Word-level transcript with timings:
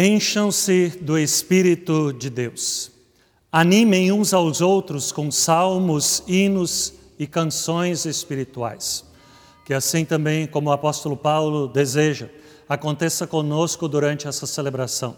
Encham-se 0.00 0.90
do 1.00 1.18
Espírito 1.18 2.12
de 2.12 2.30
Deus. 2.30 2.88
Animem 3.50 4.12
uns 4.12 4.32
aos 4.32 4.60
outros 4.60 5.10
com 5.10 5.28
salmos, 5.28 6.22
hinos 6.28 6.94
e 7.18 7.26
canções 7.26 8.06
espirituais. 8.06 9.04
Que 9.66 9.74
assim 9.74 10.04
também, 10.04 10.46
como 10.46 10.70
o 10.70 10.72
apóstolo 10.72 11.16
Paulo 11.16 11.66
deseja, 11.66 12.28
aconteça 12.68 13.26
conosco 13.26 13.88
durante 13.88 14.28
essa 14.28 14.46
celebração. 14.46 15.16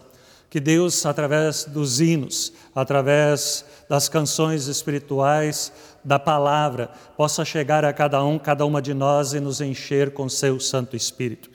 Que 0.49 0.59
Deus, 0.59 1.05
através 1.05 1.65
dos 1.65 2.01
hinos, 2.01 2.51
através 2.73 3.63
das 3.87 4.09
canções 4.09 4.65
espirituais, 4.65 5.71
da 6.03 6.17
palavra, 6.17 6.89
possa 7.15 7.45
chegar 7.45 7.85
a 7.85 7.93
cada 7.93 8.25
um, 8.25 8.39
cada 8.39 8.65
uma 8.65 8.81
de 8.81 8.95
nós 8.95 9.33
e 9.33 9.39
nos 9.39 9.61
encher 9.61 10.09
com 10.09 10.27
seu 10.27 10.59
Santo 10.59 10.95
Espírito. 10.95 11.51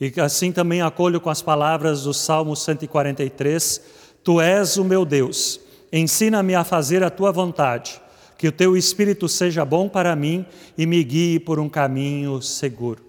E 0.00 0.12
assim 0.20 0.52
também 0.52 0.80
acolho 0.80 1.20
com 1.20 1.28
as 1.28 1.42
palavras 1.42 2.04
do 2.04 2.14
Salmo 2.14 2.54
143: 2.54 3.80
Tu 4.22 4.40
és 4.40 4.76
o 4.76 4.84
meu 4.84 5.04
Deus, 5.04 5.60
ensina-me 5.92 6.54
a 6.54 6.62
fazer 6.64 7.02
a 7.02 7.10
tua 7.10 7.32
vontade, 7.32 8.00
que 8.36 8.46
o 8.46 8.52
teu 8.52 8.76
espírito 8.76 9.28
seja 9.28 9.64
bom 9.64 9.88
para 9.88 10.14
mim 10.14 10.46
e 10.76 10.86
me 10.86 11.02
guie 11.02 11.40
por 11.40 11.58
um 11.58 11.68
caminho 11.68 12.40
seguro. 12.40 13.02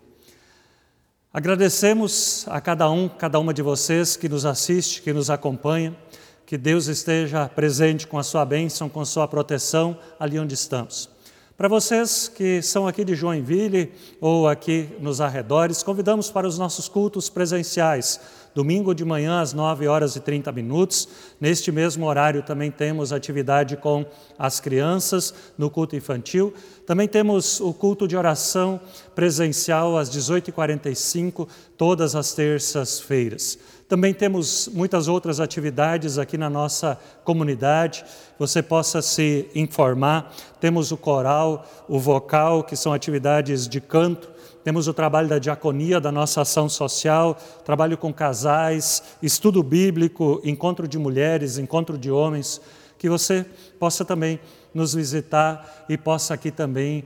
Agradecemos 1.31 2.45
a 2.47 2.59
cada 2.59 2.89
um, 2.89 3.07
cada 3.07 3.37
uma 3.39 3.53
de 3.53 3.61
vocês 3.61 4.15
que 4.15 4.27
nos 4.27 4.45
assiste, 4.45 5.03
que 5.03 5.13
nos 5.13 5.29
acompanha, 5.29 5.95
que 6.43 6.57
Deus 6.57 6.87
esteja 6.87 7.47
presente 7.47 8.07
com 8.07 8.17
a 8.17 8.23
sua 8.23 8.43
bênção, 8.43 8.89
com 8.89 9.01
a 9.01 9.05
sua 9.05 9.27
proteção 9.27 9.95
ali 10.19 10.39
onde 10.39 10.55
estamos. 10.55 11.07
Para 11.59 11.67
vocês 11.67 12.29
que 12.29 12.61
são 12.61 12.87
aqui 12.87 13.03
de 13.03 13.15
Joinville 13.15 13.91
ou 14.21 14.47
aqui 14.47 14.87
nos 15.01 15.19
arredores, 15.19 15.83
convidamos 15.83 16.31
para 16.31 16.47
os 16.47 16.57
nossos 16.57 16.87
cultos 16.87 17.27
presenciais. 17.27 18.17
Domingo 18.53 18.93
de 18.93 19.05
manhã 19.05 19.41
às 19.41 19.53
9 19.53 19.87
horas 19.87 20.15
e 20.15 20.19
30 20.19 20.51
minutos. 20.51 21.07
Neste 21.39 21.71
mesmo 21.71 22.05
horário 22.05 22.41
também 22.43 22.71
temos 22.71 23.13
atividade 23.13 23.77
com 23.77 24.05
as 24.37 24.59
crianças 24.59 25.33
no 25.57 25.69
culto 25.69 25.95
infantil. 25.95 26.53
Também 26.85 27.07
temos 27.07 27.59
o 27.59 27.73
culto 27.73 28.07
de 28.07 28.17
oração 28.17 28.79
presencial 29.13 29.97
às 29.97 30.09
18h45, 30.09 31.47
todas 31.77 32.15
as 32.15 32.33
terças-feiras. 32.33 33.57
Também 33.87 34.13
temos 34.13 34.69
muitas 34.71 35.07
outras 35.07 35.39
atividades 35.39 36.19
aqui 36.19 36.37
na 36.37 36.47
nossa 36.47 36.99
comunidade. 37.23 38.05
Você 38.37 38.61
possa 38.61 39.01
se 39.01 39.47
informar. 39.55 40.31
Temos 40.59 40.91
o 40.91 40.97
coral, 40.97 41.65
o 41.87 41.99
vocal, 41.99 42.63
que 42.63 42.75
são 42.75 42.93
atividades 42.93 43.67
de 43.67 43.81
canto. 43.81 44.29
Temos 44.69 44.87
o 44.87 44.93
trabalho 44.93 45.27
da 45.27 45.39
diaconia, 45.39 45.99
da 45.99 46.11
nossa 46.11 46.41
ação 46.41 46.69
social, 46.69 47.35
trabalho 47.65 47.97
com 47.97 48.13
casais, 48.13 49.01
estudo 49.19 49.63
bíblico, 49.63 50.39
encontro 50.43 50.87
de 50.87 50.95
mulheres, 50.99 51.57
encontro 51.57 51.97
de 51.97 52.11
homens. 52.11 52.61
Que 52.95 53.09
você 53.09 53.43
possa 53.79 54.05
também 54.05 54.39
nos 54.71 54.93
visitar 54.93 55.87
e 55.89 55.97
possa 55.97 56.35
aqui 56.35 56.51
também, 56.51 57.03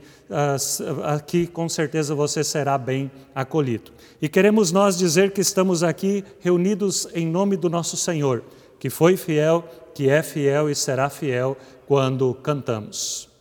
aqui 1.04 1.46
com 1.46 1.66
certeza 1.66 2.14
você 2.14 2.44
será 2.44 2.76
bem 2.76 3.10
acolhido. 3.34 3.92
E 4.20 4.28
queremos 4.28 4.70
nós 4.70 4.98
dizer 4.98 5.30
que 5.30 5.40
estamos 5.40 5.82
aqui 5.82 6.22
reunidos 6.40 7.08
em 7.14 7.26
nome 7.26 7.56
do 7.56 7.70
nosso 7.70 7.96
Senhor, 7.96 8.44
que 8.78 8.90
foi 8.90 9.16
fiel, 9.16 9.64
que 9.94 10.10
é 10.10 10.22
fiel 10.22 10.68
e 10.68 10.74
será 10.74 11.08
fiel 11.08 11.56
quando 11.86 12.34
cantamos. 12.34 13.33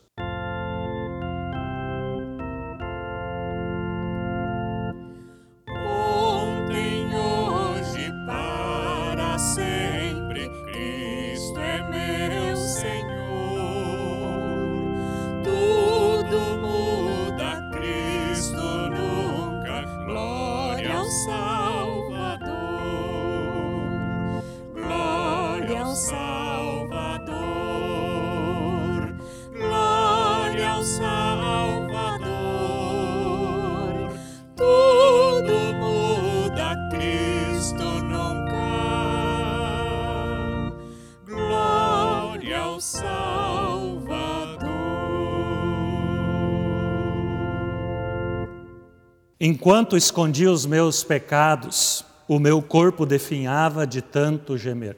Enquanto 49.46 49.98
escondia 49.98 50.50
os 50.50 50.66
meus 50.66 51.04
pecados, 51.04 52.06
o 52.30 52.40
meu 52.40 52.62
corpo 52.62 53.06
definhava 53.06 53.86
de 53.86 54.02
tanto 54.02 54.58
gemer. 54.58 54.96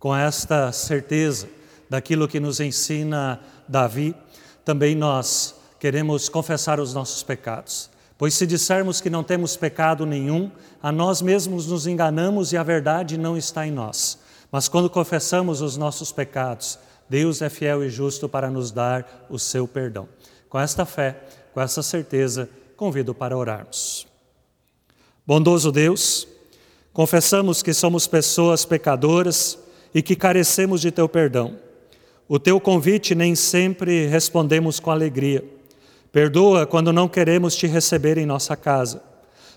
Com 0.00 0.12
esta 0.16 0.72
certeza 0.72 1.48
daquilo 1.88 2.26
que 2.26 2.40
nos 2.40 2.58
ensina 2.58 3.38
Davi, 3.68 4.16
também 4.64 4.96
nós 4.96 5.54
queremos 5.78 6.28
confessar 6.28 6.80
os 6.80 6.92
nossos 6.92 7.22
pecados. 7.22 7.88
Pois 8.18 8.34
se 8.34 8.48
dissermos 8.48 9.00
que 9.00 9.08
não 9.08 9.22
temos 9.22 9.56
pecado 9.56 10.04
nenhum, 10.04 10.50
a 10.82 10.90
nós 10.90 11.22
mesmos 11.22 11.68
nos 11.68 11.86
enganamos 11.86 12.52
e 12.52 12.56
a 12.56 12.64
verdade 12.64 13.16
não 13.16 13.36
está 13.36 13.64
em 13.64 13.70
nós. 13.70 14.18
Mas 14.50 14.66
quando 14.66 14.90
confessamos 14.90 15.60
os 15.60 15.76
nossos 15.76 16.10
pecados, 16.10 16.80
Deus 17.08 17.40
é 17.40 17.48
fiel 17.48 17.84
e 17.84 17.88
justo 17.88 18.28
para 18.28 18.50
nos 18.50 18.72
dar 18.72 19.24
o 19.30 19.38
seu 19.38 19.68
perdão. 19.68 20.08
Com 20.48 20.58
esta 20.58 20.84
fé, 20.84 21.20
com 21.54 21.60
essa 21.60 21.80
certeza, 21.80 22.48
convido 22.82 23.14
para 23.14 23.36
orarmos. 23.36 24.08
Bondoso 25.24 25.70
Deus, 25.70 26.26
confessamos 26.92 27.62
que 27.62 27.72
somos 27.72 28.08
pessoas 28.08 28.64
pecadoras 28.64 29.56
e 29.94 30.02
que 30.02 30.16
carecemos 30.16 30.80
de 30.80 30.90
teu 30.90 31.08
perdão. 31.08 31.60
O 32.26 32.40
teu 32.40 32.58
convite 32.58 33.14
nem 33.14 33.36
sempre 33.36 34.08
respondemos 34.08 34.80
com 34.80 34.90
alegria. 34.90 35.44
Perdoa 36.10 36.66
quando 36.66 36.92
não 36.92 37.06
queremos 37.06 37.54
te 37.54 37.68
receber 37.68 38.18
em 38.18 38.26
nossa 38.26 38.56
casa. 38.56 39.00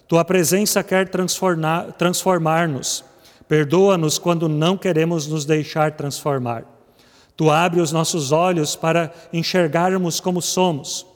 Tua 0.08 0.24
presença 0.24 0.84
quer 0.84 1.10
transformar-nos. 1.10 3.04
Perdoa-nos 3.48 4.20
quando 4.20 4.48
não 4.48 4.78
queremos 4.78 5.26
nos 5.26 5.46
deixar 5.46 5.94
transformar. 5.94 6.64
Tu 7.36 7.50
abre 7.50 7.82
os 7.82 7.92
nossos 7.92 8.32
olhos 8.32 8.76
para 8.76 9.12
enxergarmos 9.34 10.20
como 10.20 10.44
somos 10.44 11.08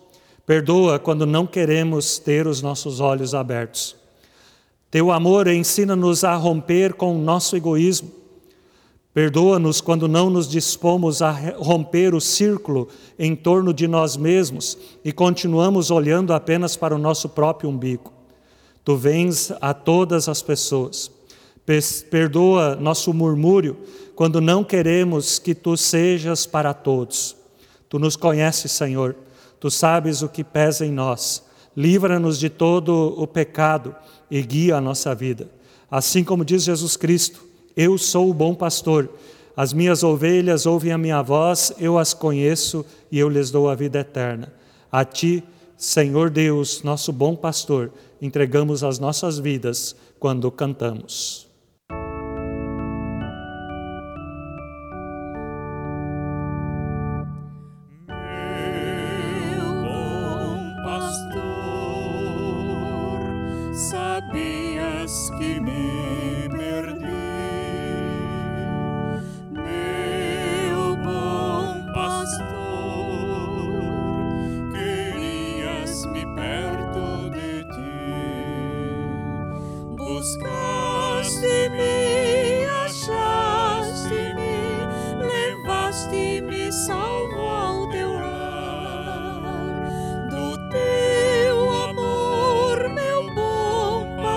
Perdoa 0.49 0.97
quando 0.97 1.27
não 1.27 1.45
queremos 1.45 2.17
ter 2.17 2.47
os 2.47 2.59
nossos 2.59 2.99
olhos 2.99 3.35
abertos. 3.35 3.95
Teu 4.89 5.11
amor 5.11 5.47
ensina-nos 5.47 6.23
a 6.23 6.33
romper 6.33 6.95
com 6.95 7.15
o 7.15 7.21
nosso 7.21 7.55
egoísmo. 7.55 8.09
Perdoa-nos 9.13 9.79
quando 9.79 10.07
não 10.07 10.27
nos 10.27 10.49
dispomos 10.49 11.21
a 11.21 11.29
romper 11.59 12.15
o 12.15 12.19
círculo 12.19 12.87
em 13.19 13.35
torno 13.35 13.71
de 13.71 13.87
nós 13.87 14.17
mesmos 14.17 14.75
e 15.05 15.11
continuamos 15.11 15.91
olhando 15.91 16.33
apenas 16.33 16.75
para 16.75 16.95
o 16.95 16.97
nosso 16.97 17.29
próprio 17.29 17.69
umbigo. 17.69 18.11
Tu 18.83 18.97
vens 18.97 19.53
a 19.61 19.71
todas 19.71 20.27
as 20.27 20.41
pessoas. 20.41 21.11
Perdoa 22.09 22.75
nosso 22.75 23.13
murmúrio 23.13 23.77
quando 24.15 24.41
não 24.41 24.63
queremos 24.63 25.37
que 25.37 25.53
tu 25.53 25.77
sejas 25.77 26.47
para 26.47 26.73
todos. 26.73 27.35
Tu 27.87 27.99
nos 27.99 28.15
conheces, 28.15 28.71
Senhor 28.71 29.15
Tu 29.59 29.69
sabes 29.69 30.21
o 30.21 30.29
que 30.29 30.43
pesa 30.43 30.85
em 30.85 30.91
nós. 30.91 31.43
Livra-nos 31.75 32.39
de 32.39 32.49
todo 32.49 33.13
o 33.17 33.27
pecado 33.27 33.95
e 34.29 34.41
guia 34.41 34.77
a 34.77 34.81
nossa 34.81 35.13
vida. 35.13 35.49
Assim 35.89 36.23
como 36.23 36.45
diz 36.45 36.63
Jesus 36.63 36.95
Cristo: 36.95 37.43
Eu 37.75 37.97
sou 37.97 38.29
o 38.29 38.33
bom 38.33 38.53
pastor. 38.53 39.09
As 39.55 39.73
minhas 39.73 40.03
ovelhas 40.03 40.65
ouvem 40.65 40.93
a 40.93 40.97
minha 40.97 41.21
voz, 41.21 41.73
eu 41.77 41.97
as 41.97 42.13
conheço 42.13 42.85
e 43.11 43.19
eu 43.19 43.27
lhes 43.27 43.51
dou 43.51 43.67
a 43.67 43.75
vida 43.75 43.99
eterna. 43.99 44.53
A 44.89 45.03
ti, 45.03 45.43
Senhor 45.75 46.29
Deus, 46.29 46.81
nosso 46.81 47.11
bom 47.11 47.35
pastor, 47.35 47.91
entregamos 48.21 48.85
as 48.85 48.99
nossas 48.99 49.37
vidas 49.37 49.95
quando 50.17 50.49
cantamos. 50.49 51.48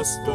Bom 0.02 0.31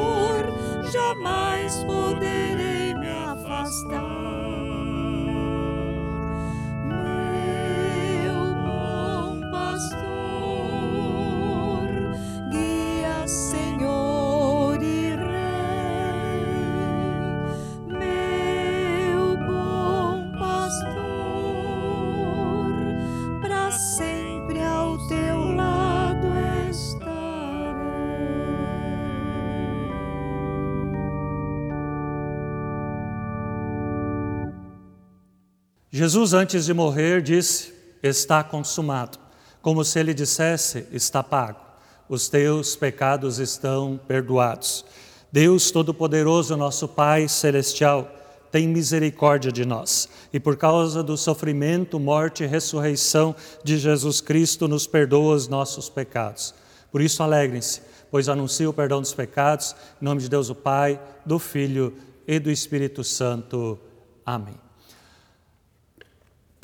Jesus, 35.98 36.32
antes 36.32 36.66
de 36.66 36.76
morrer, 36.76 37.24
disse: 37.24 37.74
Está 38.04 38.44
consumado. 38.44 39.18
Como 39.64 39.84
se 39.84 40.00
ele 40.00 40.14
dissesse: 40.14 40.86
Está 40.92 41.24
pago. 41.24 41.60
Os 42.08 42.30
teus 42.30 42.76
pecados 42.76 43.40
estão 43.40 44.00
perdoados. 44.08 44.86
Deus 45.32 45.72
Todo-Poderoso, 45.72 46.56
nosso 46.56 46.88
Pai 46.88 47.28
Celestial, 47.28 48.12
tem 48.52 48.68
misericórdia 48.68 49.52
de 49.52 49.66
nós. 49.66 50.08
E 50.32 50.40
por 50.40 50.56
causa 50.56 51.02
do 51.02 51.18
sofrimento, 51.18 52.00
morte 52.00 52.44
e 52.44 52.48
ressurreição 52.48 53.36
de 53.64 53.80
Jesus 53.80 54.22
Cristo, 54.22 54.68
nos 54.68 54.86
perdoa 54.86 55.34
os 55.34 55.48
nossos 55.48 55.90
pecados. 55.90 56.54
Por 56.92 57.02
isso, 57.02 57.24
alegrem-se, 57.24 57.82
pois 58.12 58.30
anuncio 58.30 58.70
o 58.70 58.74
perdão 58.74 59.02
dos 59.02 59.16
pecados. 59.16 59.76
Em 60.00 60.06
nome 60.06 60.22
de 60.22 60.30
Deus, 60.30 60.52
o 60.52 60.56
Pai, 60.56 61.02
do 61.26 61.40
Filho 61.40 61.92
e 62.28 62.38
do 62.38 62.52
Espírito 62.52 63.04
Santo. 63.04 63.80
Amém. 64.24 64.67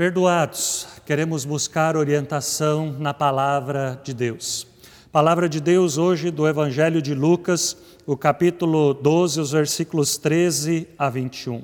Perdoados, 0.03 0.85
queremos 1.05 1.45
buscar 1.45 1.95
orientação 1.95 2.93
na 2.99 3.13
palavra 3.13 3.97
de 4.03 4.13
Deus. 4.13 4.67
Palavra 5.13 5.47
de 5.47 5.61
Deus 5.61 5.97
hoje 5.97 6.29
do 6.29 6.45
Evangelho 6.45 7.01
de 7.01 7.15
Lucas, 7.15 7.77
o 8.05 8.17
capítulo 8.17 8.93
12, 8.93 9.39
os 9.39 9.51
versículos 9.53 10.17
13 10.17 10.89
a 10.99 11.09
21. 11.09 11.63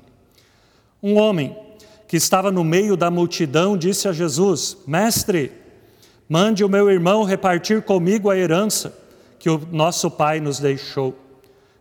Um 1.04 1.18
homem 1.18 1.54
que 2.08 2.16
estava 2.16 2.50
no 2.50 2.64
meio 2.64 2.96
da 2.96 3.12
multidão 3.12 3.78
disse 3.78 4.08
a 4.08 4.14
Jesus: 4.14 4.78
Mestre, 4.88 5.52
mande 6.30 6.64
o 6.64 6.70
meu 6.70 6.90
irmão 6.90 7.26
repartir 7.26 7.82
comigo 7.82 8.30
a 8.30 8.38
herança 8.38 8.98
que 9.38 9.50
o 9.50 9.68
nosso 9.70 10.10
pai 10.10 10.40
nos 10.40 10.60
deixou. 10.60 11.14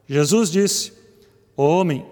Jesus 0.08 0.50
disse: 0.50 0.92
Homem, 1.56 2.04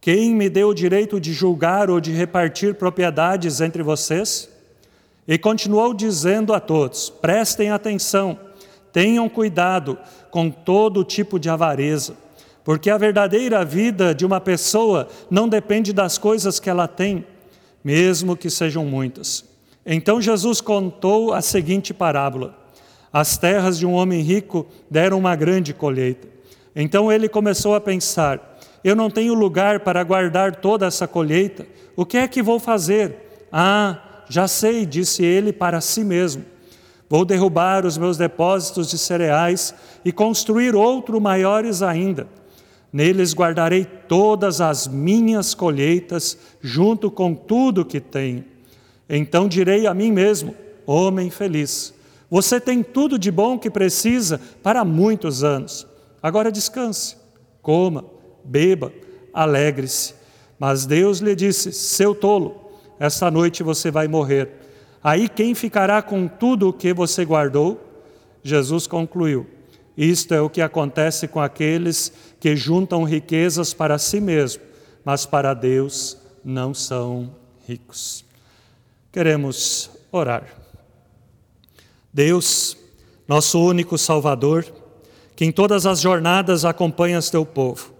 quem 0.00 0.34
me 0.34 0.48
deu 0.48 0.68
o 0.68 0.74
direito 0.74 1.20
de 1.20 1.32
julgar 1.32 1.90
ou 1.90 2.00
de 2.00 2.12
repartir 2.12 2.74
propriedades 2.74 3.60
entre 3.60 3.82
vocês? 3.82 4.48
E 5.26 5.36
continuou 5.36 5.92
dizendo 5.92 6.54
a 6.54 6.60
todos: 6.60 7.10
prestem 7.10 7.70
atenção, 7.70 8.38
tenham 8.92 9.28
cuidado 9.28 9.98
com 10.30 10.50
todo 10.50 11.04
tipo 11.04 11.38
de 11.38 11.50
avareza, 11.50 12.16
porque 12.64 12.90
a 12.90 12.96
verdadeira 12.96 13.64
vida 13.64 14.14
de 14.14 14.24
uma 14.24 14.40
pessoa 14.40 15.08
não 15.30 15.48
depende 15.48 15.92
das 15.92 16.16
coisas 16.16 16.60
que 16.60 16.70
ela 16.70 16.86
tem, 16.86 17.26
mesmo 17.82 18.36
que 18.36 18.48
sejam 18.48 18.84
muitas. 18.84 19.44
Então 19.84 20.20
Jesus 20.20 20.60
contou 20.60 21.32
a 21.32 21.42
seguinte 21.42 21.92
parábola: 21.92 22.56
As 23.12 23.36
terras 23.36 23.78
de 23.78 23.84
um 23.84 23.94
homem 23.94 24.22
rico 24.22 24.66
deram 24.88 25.18
uma 25.18 25.34
grande 25.34 25.74
colheita. 25.74 26.28
Então 26.74 27.10
ele 27.10 27.28
começou 27.28 27.74
a 27.74 27.80
pensar: 27.80 28.57
eu 28.82 28.94
não 28.94 29.10
tenho 29.10 29.34
lugar 29.34 29.80
para 29.80 30.02
guardar 30.02 30.56
toda 30.56 30.86
essa 30.86 31.06
colheita. 31.06 31.66
O 31.96 32.06
que 32.06 32.16
é 32.16 32.28
que 32.28 32.42
vou 32.42 32.60
fazer? 32.60 33.46
Ah, 33.50 34.22
já 34.28 34.46
sei, 34.46 34.86
disse 34.86 35.24
ele 35.24 35.52
para 35.52 35.80
si 35.80 36.04
mesmo. 36.04 36.44
Vou 37.08 37.24
derrubar 37.24 37.86
os 37.86 37.96
meus 37.96 38.16
depósitos 38.16 38.90
de 38.90 38.98
cereais 38.98 39.74
e 40.04 40.12
construir 40.12 40.74
outro 40.74 41.20
maiores 41.20 41.82
ainda. 41.82 42.28
Neles 42.92 43.34
guardarei 43.34 43.84
todas 43.84 44.60
as 44.60 44.86
minhas 44.86 45.54
colheitas, 45.54 46.38
junto 46.60 47.10
com 47.10 47.34
tudo 47.34 47.84
que 47.84 48.00
tenho. 48.00 48.44
Então 49.08 49.48
direi 49.48 49.86
a 49.86 49.94
mim 49.94 50.12
mesmo: 50.12 50.54
homem 50.86 51.30
feliz, 51.30 51.94
você 52.30 52.60
tem 52.60 52.82
tudo 52.82 53.18
de 53.18 53.30
bom 53.30 53.58
que 53.58 53.70
precisa 53.70 54.40
para 54.62 54.84
muitos 54.84 55.42
anos. 55.42 55.86
Agora 56.22 56.52
descanse, 56.52 57.16
coma 57.62 58.17
beba, 58.44 58.92
alegre-se. 59.32 60.14
Mas 60.58 60.86
Deus 60.86 61.18
lhe 61.18 61.34
disse: 61.34 61.72
Seu 61.72 62.14
tolo, 62.14 62.72
esta 62.98 63.30
noite 63.30 63.62
você 63.62 63.90
vai 63.90 64.08
morrer. 64.08 64.50
Aí 65.02 65.28
quem 65.28 65.54
ficará 65.54 66.02
com 66.02 66.26
tudo 66.26 66.68
o 66.68 66.72
que 66.72 66.92
você 66.92 67.24
guardou? 67.24 67.80
Jesus 68.42 68.86
concluiu: 68.86 69.46
Isto 69.96 70.34
é 70.34 70.40
o 70.40 70.50
que 70.50 70.60
acontece 70.60 71.28
com 71.28 71.40
aqueles 71.40 72.12
que 72.40 72.56
juntam 72.56 73.04
riquezas 73.04 73.72
para 73.72 73.98
si 73.98 74.20
mesmo, 74.20 74.62
mas 75.04 75.24
para 75.24 75.54
Deus 75.54 76.18
não 76.44 76.74
são 76.74 77.30
ricos. 77.66 78.24
Queremos 79.12 79.90
orar. 80.10 80.44
Deus, 82.12 82.76
nosso 83.26 83.62
único 83.62 83.96
Salvador, 83.96 84.64
que 85.36 85.44
em 85.44 85.52
todas 85.52 85.86
as 85.86 86.00
jornadas 86.00 86.64
acompanhas 86.64 87.30
teu 87.30 87.46
povo, 87.46 87.92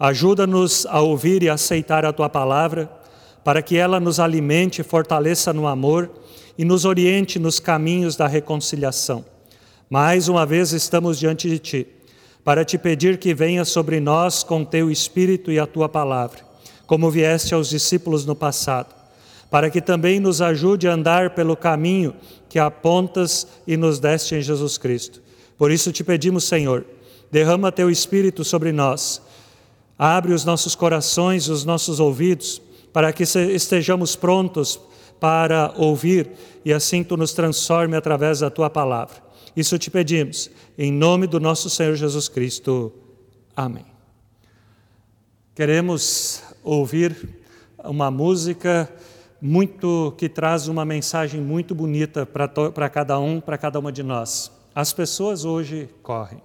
Ajuda-nos 0.00 0.86
a 0.86 1.02
ouvir 1.02 1.42
e 1.42 1.50
aceitar 1.50 2.06
a 2.06 2.12
tua 2.12 2.30
palavra, 2.30 2.90
para 3.44 3.60
que 3.60 3.76
ela 3.76 4.00
nos 4.00 4.18
alimente 4.18 4.82
fortaleça 4.82 5.52
no 5.52 5.66
amor 5.66 6.10
e 6.56 6.64
nos 6.64 6.86
oriente 6.86 7.38
nos 7.38 7.60
caminhos 7.60 8.16
da 8.16 8.26
reconciliação. 8.26 9.22
Mais 9.90 10.26
uma 10.26 10.46
vez 10.46 10.72
estamos 10.72 11.18
diante 11.18 11.50
de 11.50 11.58
ti, 11.58 11.86
para 12.42 12.64
te 12.64 12.78
pedir 12.78 13.18
que 13.18 13.34
venha 13.34 13.62
sobre 13.62 14.00
nós 14.00 14.42
com 14.42 14.64
teu 14.64 14.90
espírito 14.90 15.52
e 15.52 15.58
a 15.58 15.66
tua 15.66 15.86
palavra, 15.86 16.38
como 16.86 17.10
vieste 17.10 17.52
aos 17.52 17.68
discípulos 17.68 18.24
no 18.24 18.34
passado, 18.34 18.94
para 19.50 19.68
que 19.68 19.82
também 19.82 20.18
nos 20.18 20.40
ajude 20.40 20.88
a 20.88 20.94
andar 20.94 21.34
pelo 21.34 21.54
caminho 21.54 22.14
que 22.48 22.58
apontas 22.58 23.46
e 23.66 23.76
nos 23.76 23.98
deste 23.98 24.34
em 24.34 24.40
Jesus 24.40 24.78
Cristo. 24.78 25.20
Por 25.58 25.70
isso 25.70 25.92
te 25.92 26.02
pedimos, 26.02 26.44
Senhor, 26.44 26.86
derrama 27.30 27.70
teu 27.70 27.90
espírito 27.90 28.42
sobre 28.44 28.72
nós 28.72 29.20
Abre 30.02 30.32
os 30.32 30.46
nossos 30.46 30.74
corações, 30.74 31.50
os 31.50 31.62
nossos 31.62 32.00
ouvidos, 32.00 32.62
para 32.90 33.12
que 33.12 33.22
estejamos 33.22 34.16
prontos 34.16 34.80
para 35.20 35.74
ouvir 35.76 36.30
e 36.64 36.72
assim 36.72 37.04
tu 37.04 37.18
nos 37.18 37.34
transforme 37.34 37.94
através 37.94 38.40
da 38.40 38.48
tua 38.48 38.70
palavra. 38.70 39.16
Isso 39.54 39.78
te 39.78 39.90
pedimos, 39.90 40.50
em 40.78 40.90
nome 40.90 41.26
do 41.26 41.38
nosso 41.38 41.68
Senhor 41.68 41.96
Jesus 41.96 42.30
Cristo. 42.30 42.90
Amém. 43.54 43.84
Queremos 45.54 46.44
ouvir 46.64 47.14
uma 47.84 48.10
música 48.10 48.90
muito 49.38 50.14
que 50.16 50.30
traz 50.30 50.66
uma 50.66 50.86
mensagem 50.86 51.42
muito 51.42 51.74
bonita 51.74 52.24
para 52.24 52.88
cada 52.88 53.18
um, 53.18 53.38
para 53.38 53.58
cada 53.58 53.78
uma 53.78 53.92
de 53.92 54.02
nós. 54.02 54.50
As 54.74 54.94
pessoas 54.94 55.44
hoje 55.44 55.90
correm. 56.02 56.40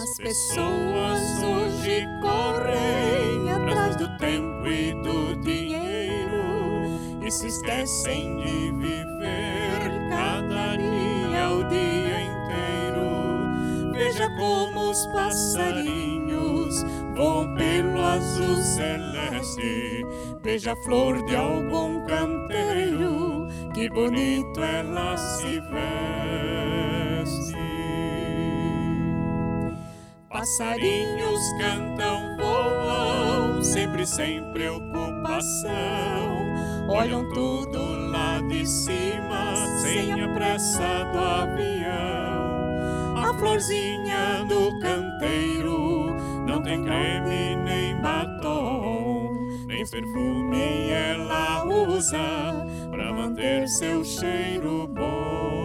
As 0.00 0.16
pessoas 0.16 1.42
hoje 1.42 2.06
correm 2.22 3.50
atrás 3.50 3.96
do 3.96 4.06
tempo 4.18 4.64
e 4.64 4.94
do 5.02 5.34
dinheiro 5.40 6.86
e 7.20 7.28
se 7.28 7.48
esquecem 7.48 8.36
de 8.36 8.70
viver 8.78 10.08
cada 10.08 10.76
dia 10.76 11.50
o 11.50 11.64
dia 11.64 12.20
inteiro. 12.22 13.92
Veja 13.92 14.30
como 14.36 14.88
os 14.88 15.04
passarinhos 15.06 16.76
voam 17.16 17.52
pelo 17.56 18.00
azul 18.00 18.56
celeste. 18.56 20.06
Veja 20.44 20.74
a 20.74 20.76
flor 20.84 21.26
de 21.26 21.34
algum 21.34 22.06
canteiro 22.06 23.48
que 23.74 23.90
bonito 23.90 24.62
ela 24.62 25.16
se 25.16 25.58
veste. 25.58 26.27
Passarinhos 30.38 31.40
cantam, 31.58 32.36
voam, 32.36 33.60
sempre 33.60 34.06
sem 34.06 34.40
preocupação. 34.52 35.72
Olham 36.88 37.28
tudo 37.30 37.80
lá 38.12 38.40
de 38.42 38.64
cima, 38.64 39.56
sem 39.82 40.12
a 40.22 40.32
pressa 40.34 41.10
do 41.12 41.18
avião. 41.18 43.16
A 43.16 43.34
florzinha 43.36 44.44
do 44.48 44.78
canteiro 44.78 46.14
não 46.46 46.62
tem 46.62 46.84
creme 46.84 47.56
nem 47.56 48.00
batom, 48.00 49.32
nem 49.66 49.84
perfume 49.84 50.90
ela 50.90 51.64
usa 51.64 52.64
para 52.92 53.12
manter 53.12 53.66
seu 53.66 54.04
cheiro 54.04 54.86
bom. 54.86 55.57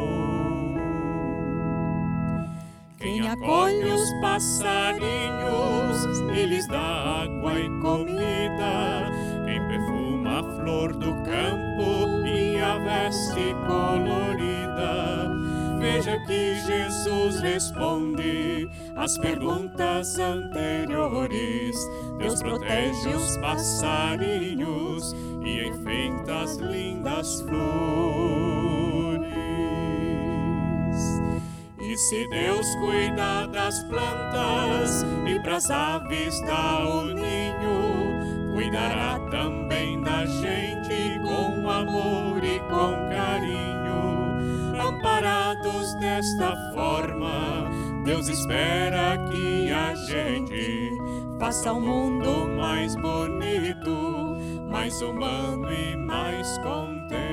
Acolhe 3.33 3.85
os 3.85 4.13
passarinhos 4.21 6.19
e 6.35 6.45
lhes 6.45 6.67
dá 6.67 7.23
água 7.23 7.59
e 7.59 7.67
comida, 7.81 9.11
quem 9.45 9.59
perfuma 9.67 10.39
a 10.39 10.43
flor 10.55 10.93
do 10.93 11.13
campo 11.23 12.25
e 12.27 12.59
a 12.59 12.77
veste 12.77 13.55
colorida. 13.67 15.31
Veja 15.79 16.17
que 16.25 16.55
Jesus 16.55 17.41
responde 17.41 18.69
às 18.95 19.17
perguntas 19.17 20.17
anteriores. 20.17 21.75
Deus 22.19 22.41
protege 22.41 23.09
os 23.09 23.37
passarinhos 23.37 25.13
e 25.43 25.67
enfeita 25.67 26.43
as 26.43 26.57
lindas 26.57 27.41
flores. 27.41 28.82
E 31.93 31.97
se 31.97 32.27
Deus 32.27 32.73
cuida 32.77 33.45
das 33.45 33.83
plantas 33.83 35.05
e 35.27 35.39
pras 35.41 35.69
aves 35.69 36.41
dá 36.41 36.89
o 36.89 37.05
ninho, 37.05 38.51
cuidará 38.51 39.19
também 39.29 40.01
da 40.01 40.25
gente 40.25 41.19
com 41.21 41.69
amor 41.69 42.43
e 42.43 42.57
com 42.61 42.95
carinho. 43.11 44.39
Amparados 44.75 45.93
desta 45.99 46.55
forma, 46.73 47.69
Deus 48.05 48.27
espera 48.27 49.19
que 49.29 49.71
a 49.71 49.93
gente 49.93 50.89
faça 51.37 51.73
o 51.73 51.79
mundo 51.79 52.47
mais 52.57 52.95
bonito, 52.95 54.35
mais 54.67 54.99
humano 54.99 55.71
e 55.71 55.95
mais 55.95 56.57
contente. 56.57 57.32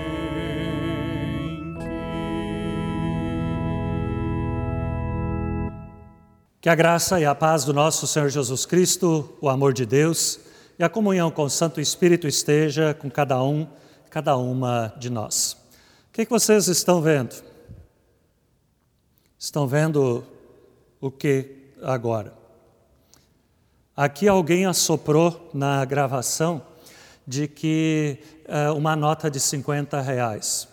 Que 6.60 6.68
a 6.68 6.74
graça 6.74 7.18
e 7.18 7.24
a 7.24 7.34
paz 7.34 7.64
do 7.64 7.72
nosso 7.72 8.06
Senhor 8.06 8.28
Jesus 8.28 8.66
Cristo, 8.66 9.34
o 9.40 9.48
amor 9.48 9.72
de 9.72 9.86
Deus 9.86 10.38
e 10.78 10.84
a 10.84 10.90
comunhão 10.90 11.30
com 11.30 11.44
o 11.44 11.48
Santo 11.48 11.80
Espírito 11.80 12.28
esteja 12.28 12.92
com 12.92 13.10
cada 13.10 13.42
um, 13.42 13.66
cada 14.10 14.36
uma 14.36 14.92
de 14.98 15.08
nós. 15.08 15.52
O 16.10 16.12
que, 16.12 16.26
que 16.26 16.30
vocês 16.30 16.68
estão 16.68 17.00
vendo? 17.00 17.34
Estão 19.38 19.66
vendo 19.66 20.22
o 21.00 21.10
que 21.10 21.72
agora? 21.80 22.34
Aqui 23.96 24.28
alguém 24.28 24.66
assoprou 24.66 25.48
na 25.54 25.82
gravação 25.86 26.60
de 27.26 27.48
que 27.48 28.18
é, 28.44 28.70
uma 28.70 28.94
nota 28.94 29.30
de 29.30 29.40
50 29.40 29.98
reais. 30.02 30.68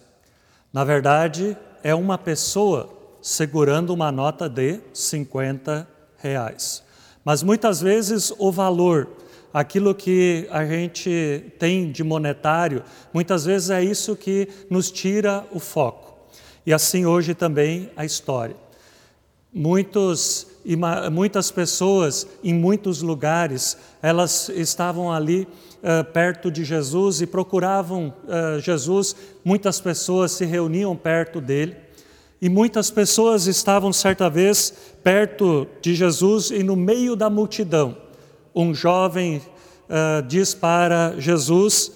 Na 0.74 0.84
verdade, 0.84 1.56
é 1.82 1.96
uma 1.96 2.18
pessoa 2.18 2.97
segurando 3.28 3.94
uma 3.94 4.10
nota 4.10 4.48
de 4.48 4.80
50 4.94 5.86
reais. 6.18 6.82
Mas 7.26 7.44
muitas 7.44 7.82
vezes 7.82 8.32
o 8.40 8.54
valor, 8.54 9.10
aquilo 9.54 9.94
que 9.94 10.48
a 10.50 10.64
gente 10.66 11.44
tem 11.60 11.92
de 11.92 12.06
monetário, 12.06 12.84
muitas 13.14 13.44
vezes 13.44 13.70
é 13.70 13.84
isso 13.84 14.16
que 14.16 14.48
nos 14.70 14.90
tira 14.90 15.46
o 15.52 15.60
foco. 15.60 16.18
E 16.66 16.74
assim 16.74 17.06
hoje 17.06 17.36
também 17.36 17.92
a 17.98 18.06
história. 18.06 18.56
Muitos, 19.54 20.48
muitas 21.12 21.52
pessoas 21.52 22.26
em 22.42 22.54
muitos 22.54 23.02
lugares, 23.02 23.78
elas 24.02 24.48
estavam 24.48 25.12
ali 25.12 25.46
uh, 25.84 26.02
perto 26.14 26.50
de 26.50 26.64
Jesus 26.64 27.20
e 27.20 27.28
procuravam 27.28 28.14
uh, 28.24 28.58
Jesus. 28.62 29.14
Muitas 29.44 29.82
pessoas 29.82 30.32
se 30.32 30.46
reuniam 30.46 30.96
perto 30.96 31.42
dele 31.42 31.87
e 32.42 32.50
muitas 32.50 32.92
pessoas 32.92 33.48
estavam 33.48 33.92
certa 33.92 34.30
vez 34.30 34.74
perto 35.04 35.68
de 35.82 35.96
Jesus 35.96 36.52
e 36.52 36.62
no 36.62 36.76
meio 36.76 37.16
da 37.16 37.30
multidão, 37.30 37.98
um 38.54 38.74
jovem 38.74 39.38
uh, 39.38 40.22
diz 40.28 40.54
para 40.54 41.16
Jesus: 41.18 41.92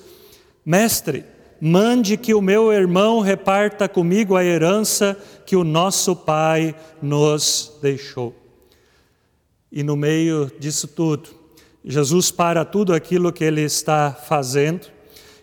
Mestre, 0.66 1.26
mande 1.60 2.18
que 2.18 2.34
o 2.34 2.42
meu 2.42 2.74
irmão 2.74 3.20
reparta 3.20 3.88
comigo 3.88 4.36
a 4.36 4.44
herança 4.44 5.18
que 5.46 5.56
o 5.56 5.64
nosso 5.64 6.16
pai 6.16 6.76
nos 7.02 7.78
deixou. 7.82 8.36
E 9.72 9.84
no 9.84 9.96
meio 9.96 10.52
disso 10.60 10.88
tudo, 10.88 11.30
Jesus 11.86 12.32
para 12.32 12.66
tudo 12.66 12.94
aquilo 12.94 13.32
que 13.32 13.44
ele 13.44 13.62
está 13.62 14.12
fazendo 14.12 14.88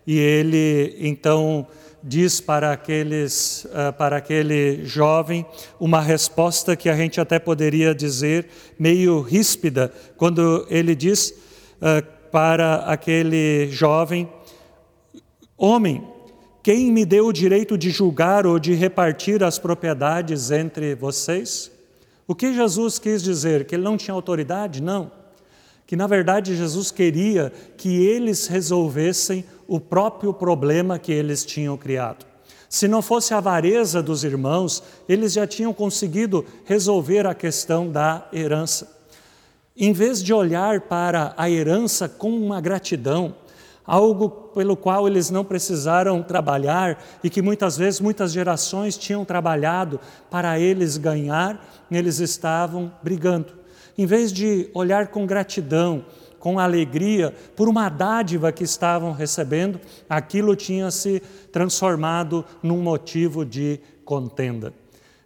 e 0.07 0.19
ele 0.19 0.97
então 0.99 1.67
diz 2.03 2.41
para 2.41 2.73
aqueles 2.73 3.65
uh, 3.67 3.93
para 3.97 4.17
aquele 4.17 4.85
jovem 4.85 5.45
uma 5.81 6.01
resposta 6.01 6.77
que 6.77 6.89
a 6.89 6.97
gente 6.97 7.21
até 7.21 7.39
poderia 7.39 7.95
dizer 7.95 8.47
meio 8.79 9.21
ríspida 9.21 9.93
quando 10.17 10.67
ele 10.71 10.95
diz 10.95 11.31
uh, 11.81 12.07
para 12.31 12.77
aquele 12.85 13.69
jovem 13.71 14.29
Homem, 15.61 16.07
quem 16.63 16.93
me 16.93 17.05
deu 17.05 17.27
o 17.27 17.33
direito 17.33 17.77
de 17.77 17.91
julgar 17.91 18.47
ou 18.47 18.61
de 18.61 18.75
repartir 18.75 19.43
as 19.43 19.59
propriedades 19.59 20.53
entre 20.53 20.95
vocês? 20.95 21.69
O 22.29 22.35
que 22.35 22.55
Jesus 22.55 22.97
quis 23.01 23.25
dizer? 23.25 23.65
Que 23.65 23.75
ele 23.75 23.83
não 23.83 23.97
tinha 23.97 24.15
autoridade? 24.15 24.81
Não. 24.81 25.11
Que 25.85 25.97
na 25.97 26.07
verdade 26.07 26.55
Jesus 26.55 26.93
queria 26.93 27.53
que 27.77 28.07
eles 28.07 28.47
resolvessem 28.47 29.45
o 29.69 29.79
próprio 29.79 30.33
problema 30.33 30.99
que 30.99 31.13
eles 31.13 31.45
tinham 31.45 31.77
criado. 31.77 32.27
Se 32.71 32.89
não 32.89 33.03
fosse 33.03 33.35
a 33.35 33.39
avareza 33.39 34.03
dos 34.03 34.25
irmãos, 34.25 34.83
eles 35.07 35.35
já 35.35 35.47
tinham 35.47 35.75
conseguido 35.75 36.45
resolver 36.65 37.27
a 37.27 37.35
questão 37.35 37.91
da 37.91 38.27
herança. 38.33 38.97
Em 39.77 39.93
vez 39.93 40.23
de 40.23 40.33
olhar 40.33 40.81
para 40.83 41.35
a 41.37 41.49
herança 41.49 42.09
com 42.09 42.31
uma 42.31 42.61
gratidão, 42.61 43.35
algo 43.87 44.29
pelo 44.29 44.77
qual 44.77 45.07
eles 45.07 45.31
não 45.31 45.45
precisaram 45.45 46.23
trabalhar 46.23 47.03
e 47.23 47.31
que 47.31 47.41
muitas 47.41 47.77
vezes 47.77 48.01
muitas 48.01 48.33
gerações 48.33 48.99
tinham 48.99 49.25
trabalhado 49.25 50.01
para 50.31 50.59
eles 50.59 50.97
ganhar, 50.97 51.65
eles 51.91 52.21
estavam 52.21 52.93
brigando. 53.03 53.55
Em 53.97 54.05
vez 54.05 54.33
de 54.33 54.71
olhar 54.75 55.09
com 55.09 55.27
gratidão, 55.27 56.05
com 56.39 56.59
alegria 56.59 57.35
por 57.57 57.69
uma 57.69 57.89
dádiva 57.89 58.53
que 58.53 58.65
estavam 58.65 59.13
recebendo, 59.13 59.81
aquilo 60.09 60.55
tinha 60.55 60.91
se 60.91 61.21
transformado 61.53 62.45
num 62.63 62.83
motivo 62.83 63.45
de 63.45 63.81
contenda. 64.05 64.73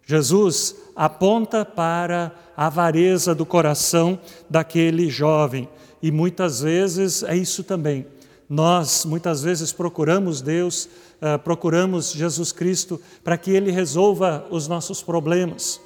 Jesus 0.05 0.77
aponta 0.97 1.65
para 1.65 2.33
a 2.57 2.67
avareza 2.67 3.35
do 3.35 3.47
coração 3.47 4.19
daquele 4.51 5.09
jovem 5.09 5.69
e 6.03 6.11
muitas 6.11 6.61
vezes 6.61 7.23
é 7.23 7.37
isso 7.37 7.63
também. 7.63 8.07
Nós 8.49 9.05
muitas 9.05 9.43
vezes 9.43 9.73
procuramos 9.73 10.43
Deus, 10.43 10.85
uh, 10.85 11.39
procuramos 11.43 12.13
Jesus 12.13 12.53
Cristo 12.53 13.01
para 13.23 13.39
que 13.39 13.51
Ele 13.51 13.71
resolva 13.71 14.45
os 14.51 14.69
nossos 14.69 15.03
problemas, 15.03 15.81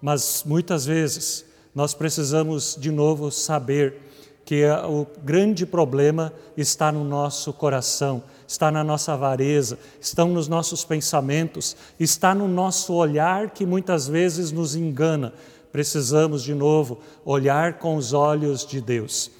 mas 0.00 0.44
muitas 0.46 0.84
vezes 0.84 1.44
nós 1.74 1.92
precisamos 1.92 2.76
de 2.78 2.92
novo 2.92 3.32
saber 3.32 4.00
que 4.44 4.64
o 4.86 5.06
grande 5.22 5.64
problema 5.64 6.32
está 6.56 6.92
no 6.92 7.02
nosso 7.02 7.52
coração, 7.52 8.22
está 8.46 8.70
na 8.70 8.84
nossa 8.84 9.14
avareza, 9.14 9.78
estão 10.00 10.28
nos 10.28 10.48
nossos 10.48 10.84
pensamentos, 10.84 11.76
está 11.98 12.34
no 12.34 12.46
nosso 12.46 12.92
olhar 12.92 13.50
que 13.50 13.64
muitas 13.64 14.06
vezes 14.06 14.52
nos 14.52 14.76
engana. 14.76 15.32
Precisamos 15.72 16.42
de 16.42 16.54
novo 16.54 17.00
olhar 17.24 17.78
com 17.78 17.96
os 17.96 18.12
olhos 18.12 18.66
de 18.66 18.80
Deus. 18.80 19.30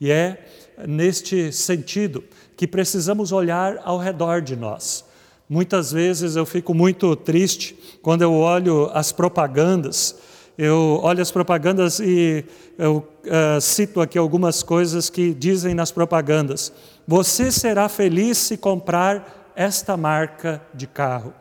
E 0.00 0.10
é 0.10 0.46
neste 0.86 1.52
sentido 1.52 2.24
que 2.56 2.66
precisamos 2.66 3.32
olhar 3.32 3.80
ao 3.84 3.98
redor 3.98 4.40
de 4.40 4.56
nós. 4.56 5.04
Muitas 5.48 5.92
vezes 5.92 6.34
eu 6.36 6.46
fico 6.46 6.72
muito 6.72 7.14
triste 7.14 7.76
quando 8.00 8.22
eu 8.22 8.32
olho 8.32 8.90
as 8.94 9.12
propagandas, 9.12 10.16
eu 10.56 11.00
olho 11.02 11.22
as 11.22 11.30
propagandas 11.30 11.98
e 11.98 12.44
eu 12.78 13.06
uh, 13.24 13.60
cito 13.60 14.00
aqui 14.00 14.18
algumas 14.18 14.62
coisas 14.62 15.08
que 15.08 15.32
dizem 15.32 15.74
nas 15.74 15.90
propagandas. 15.90 16.72
Você 17.06 17.50
será 17.50 17.88
feliz 17.88 18.38
se 18.38 18.56
comprar 18.56 19.52
esta 19.56 19.96
marca 19.96 20.62
de 20.74 20.86
carro. 20.86 21.32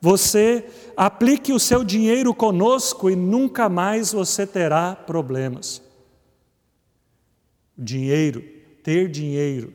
Você 0.00 0.64
aplique 0.96 1.52
o 1.52 1.60
seu 1.60 1.84
dinheiro 1.84 2.34
conosco 2.34 3.10
e 3.10 3.16
nunca 3.16 3.68
mais 3.68 4.12
você 4.12 4.46
terá 4.46 4.94
problemas. 4.94 5.82
Dinheiro, 7.76 8.42
ter 8.82 9.08
dinheiro 9.08 9.72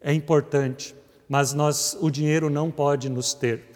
é 0.00 0.12
importante, 0.12 0.94
mas 1.28 1.52
nós, 1.52 1.96
o 2.00 2.10
dinheiro 2.10 2.50
não 2.50 2.70
pode 2.70 3.08
nos 3.08 3.34
ter. 3.34 3.67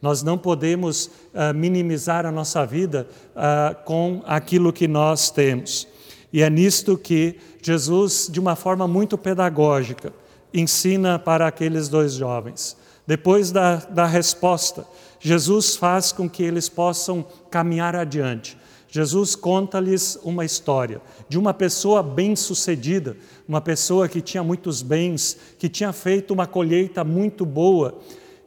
Nós 0.00 0.22
não 0.22 0.38
podemos 0.38 1.06
uh, 1.06 1.54
minimizar 1.54 2.24
a 2.24 2.32
nossa 2.32 2.64
vida 2.64 3.06
uh, 3.34 3.84
com 3.84 4.22
aquilo 4.24 4.72
que 4.72 4.88
nós 4.88 5.30
temos. 5.30 5.86
E 6.32 6.42
é 6.42 6.48
nisto 6.48 6.96
que 6.96 7.36
Jesus, 7.60 8.28
de 8.30 8.40
uma 8.40 8.56
forma 8.56 8.88
muito 8.88 9.18
pedagógica, 9.18 10.12
ensina 10.54 11.18
para 11.18 11.46
aqueles 11.46 11.88
dois 11.88 12.14
jovens. 12.14 12.76
Depois 13.06 13.50
da, 13.50 13.76
da 13.76 14.06
resposta, 14.06 14.86
Jesus 15.18 15.76
faz 15.76 16.12
com 16.12 16.28
que 16.30 16.42
eles 16.42 16.68
possam 16.68 17.24
caminhar 17.50 17.94
adiante. 17.94 18.56
Jesus 18.88 19.36
conta-lhes 19.36 20.18
uma 20.24 20.44
história 20.44 21.00
de 21.28 21.38
uma 21.38 21.54
pessoa 21.54 22.02
bem-sucedida, 22.02 23.16
uma 23.46 23.60
pessoa 23.60 24.08
que 24.08 24.20
tinha 24.20 24.42
muitos 24.42 24.82
bens, 24.82 25.36
que 25.58 25.68
tinha 25.68 25.92
feito 25.92 26.32
uma 26.32 26.46
colheita 26.46 27.04
muito 27.04 27.46
boa. 27.46 27.98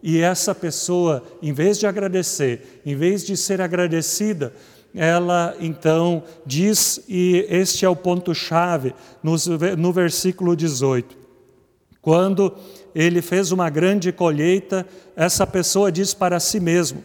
E 0.05 0.19
essa 0.19 0.53
pessoa, 0.53 1.23
em 1.41 1.53
vez 1.53 1.79
de 1.79 1.87
agradecer, 1.87 2.81
em 2.85 2.93
vez 2.93 3.25
de 3.25 3.37
ser 3.37 3.61
agradecida, 3.61 4.53
ela 4.93 5.55
então 5.61 6.21
diz, 6.45 7.01
e 7.07 7.47
este 7.49 7.85
é 7.85 7.89
o 7.89 7.95
ponto-chave 7.95 8.93
no 9.23 9.93
versículo 9.93 10.57
18: 10.57 11.23
quando 12.03 12.53
ele 12.93 13.21
fez 13.21 13.53
uma 13.53 13.69
grande 13.69 14.11
colheita, 14.11 14.85
essa 15.15 15.47
pessoa 15.47 15.89
diz 15.89 16.13
para 16.13 16.37
si 16.37 16.59
mesmo: 16.59 17.01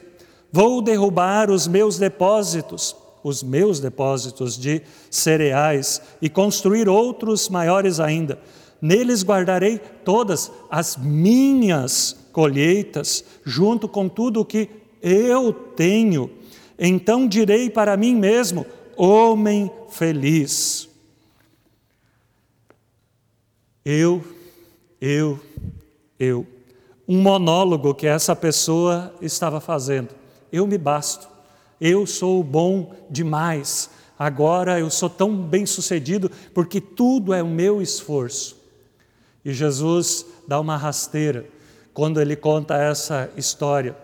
Vou 0.51 0.83
derrubar 0.83 1.53
os 1.53 1.69
meus 1.69 1.99
depósitos, 1.99 2.97
os 3.23 3.45
meus 3.45 3.79
depósitos 3.79 4.59
de 4.59 4.83
cereais, 5.09 6.03
e 6.21 6.29
construir 6.29 6.89
outros 6.89 7.49
maiores 7.49 8.01
ainda. 8.01 8.41
Neles 8.83 9.23
guardarei 9.23 9.79
todas 10.05 10.51
as 10.69 10.97
minhas 10.97 12.17
colheitas, 12.39 13.25
junto 13.45 13.89
com 13.89 14.09
tudo 14.09 14.43
o 14.43 14.45
que 14.45 14.71
eu 15.03 15.53
tenho. 15.53 16.31
Então 16.79 17.27
direi 17.27 17.69
para 17.69 17.97
mim 17.97 18.15
mesmo: 18.15 18.65
homem 18.97 19.69
feliz. 19.89 20.89
Eu, 23.85 24.23
eu, 25.01 25.41
eu. 26.17 26.47
Um 27.09 27.21
monólogo 27.21 27.93
que 27.93 28.07
essa 28.07 28.37
pessoa 28.37 29.13
estava 29.21 29.61
fazendo. 29.61 30.11
Eu 30.53 30.65
me 30.65 30.79
basto, 30.79 31.29
eu 31.81 32.07
sou 32.07 32.45
bom 32.45 32.95
demais, 33.11 33.91
agora 34.17 34.79
eu 34.79 34.89
sou 34.91 35.11
tão 35.11 35.35
bem 35.35 35.67
sucedido 35.67 36.31
porque 36.55 36.81
tudo 36.81 37.35
é 37.35 37.43
o 37.43 37.49
meu 37.49 37.83
esforço. 37.83 38.57
E 39.45 39.53
Jesus 39.53 40.25
dá 40.47 40.61
uma 40.61 40.77
rasteira 40.77 41.58
quando 41.99 42.21
ele 42.21 42.37
conta 42.37 42.77
essa 42.77 43.29
história. 43.37 43.97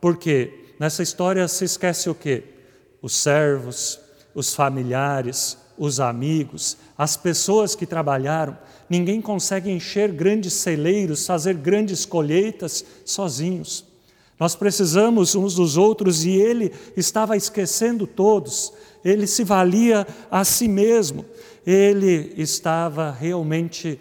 Porque 0.00 0.72
nessa 0.80 1.00
história 1.00 1.46
se 1.46 1.64
esquece 1.64 2.10
o 2.10 2.14
quê? 2.14 2.42
Os 3.00 3.14
servos, 3.14 4.00
os 4.34 4.52
familiares, 4.52 5.56
os 5.78 6.00
amigos, 6.00 6.76
as 6.98 7.16
pessoas 7.16 7.76
que 7.76 7.86
trabalharam, 7.86 8.58
ninguém 8.90 9.20
consegue 9.20 9.70
encher 9.70 10.10
grandes 10.10 10.54
celeiros, 10.54 11.24
fazer 11.24 11.54
grandes 11.54 12.04
colheitas 12.04 12.84
sozinhos. 13.04 13.84
Nós 14.40 14.56
precisamos 14.56 15.36
uns 15.36 15.54
dos 15.54 15.76
outros 15.76 16.24
e 16.24 16.32
ele 16.32 16.72
estava 16.96 17.36
esquecendo 17.36 18.08
todos, 18.08 18.72
ele 19.04 19.24
se 19.24 19.44
valia 19.44 20.04
a 20.28 20.44
si 20.44 20.66
mesmo, 20.66 21.24
ele 21.64 22.34
estava 22.36 23.12
realmente 23.12 24.00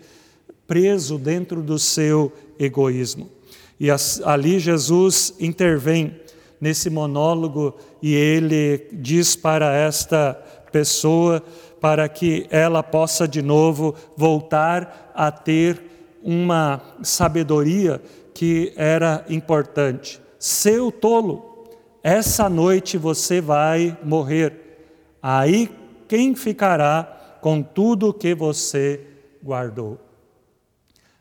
preso 0.66 1.20
dentro 1.20 1.62
do 1.62 1.78
seu 1.78 2.34
egoísmo. 2.58 3.35
E 3.80 3.88
ali 4.24 4.60
Jesus 4.60 5.34
intervém 5.40 6.20
nesse 6.60 6.90
monólogo 6.90 7.76
e 8.02 8.14
ele 8.14 8.88
diz 8.94 9.36
para 9.36 9.74
esta 9.76 10.34
pessoa 10.72 11.44
para 11.80 12.08
que 12.10 12.48
ela 12.50 12.82
possa 12.82 13.28
de 13.28 13.42
novo 13.42 13.94
voltar 14.16 15.12
a 15.14 15.32
ter 15.32 15.82
uma 16.24 16.82
sabedoria 17.04 18.02
que 18.34 18.74
era 18.76 19.24
importante. 19.30 20.20
Seu 20.40 20.92
tolo, 20.92 21.68
essa 22.02 22.50
noite 22.50 22.98
você 22.98 23.40
vai 23.40 23.98
morrer. 24.04 24.80
Aí 25.22 25.70
quem 26.08 26.36
ficará 26.36 27.38
com 27.42 27.62
tudo 27.62 28.14
que 28.14 28.34
você 28.34 29.02
guardou? 29.44 30.00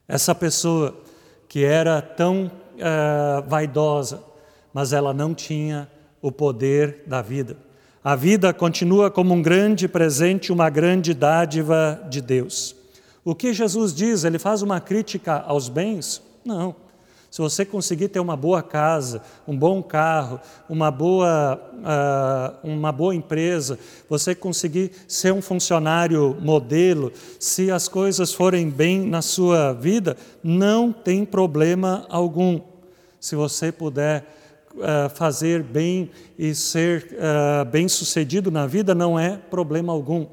Essa 0.08 0.34
pessoa 0.34 1.03
que 1.54 1.64
era 1.64 2.02
tão 2.02 2.50
uh, 2.74 3.48
vaidosa, 3.48 4.24
mas 4.72 4.92
ela 4.92 5.14
não 5.14 5.32
tinha 5.32 5.88
o 6.20 6.32
poder 6.32 7.04
da 7.06 7.22
vida. 7.22 7.56
A 8.02 8.16
vida 8.16 8.52
continua 8.52 9.08
como 9.08 9.32
um 9.32 9.40
grande 9.40 9.86
presente, 9.86 10.50
uma 10.50 10.68
grande 10.68 11.14
dádiva 11.14 12.04
de 12.10 12.20
Deus. 12.20 12.74
O 13.24 13.36
que 13.36 13.54
Jesus 13.54 13.94
diz? 13.94 14.24
Ele 14.24 14.36
faz 14.36 14.62
uma 14.62 14.80
crítica 14.80 15.44
aos 15.46 15.68
bens? 15.68 16.20
Não. 16.44 16.74
Se 17.34 17.40
você 17.42 17.64
conseguir 17.64 18.10
ter 18.10 18.20
uma 18.20 18.36
boa 18.36 18.62
casa, 18.62 19.20
um 19.44 19.58
bom 19.58 19.82
carro, 19.82 20.40
uma 20.68 20.88
boa, 20.88 21.60
uh, 21.74 22.68
uma 22.68 22.92
boa 22.92 23.12
empresa, 23.12 23.76
você 24.08 24.36
conseguir 24.36 24.92
ser 25.08 25.32
um 25.32 25.42
funcionário 25.42 26.38
modelo, 26.40 27.12
se 27.40 27.72
as 27.72 27.88
coisas 27.88 28.32
forem 28.32 28.70
bem 28.70 29.04
na 29.04 29.20
sua 29.20 29.72
vida, 29.72 30.16
não 30.44 30.92
tem 30.92 31.24
problema 31.24 32.06
algum. 32.08 32.60
Se 33.18 33.34
você 33.34 33.72
puder 33.72 34.24
uh, 34.76 35.10
fazer 35.12 35.60
bem 35.60 36.12
e 36.38 36.54
ser 36.54 37.16
uh, 37.18 37.64
bem-sucedido 37.68 38.48
na 38.48 38.64
vida 38.64 38.94
não 38.94 39.18
é 39.18 39.36
problema 39.36 39.92
algum. 39.92 40.24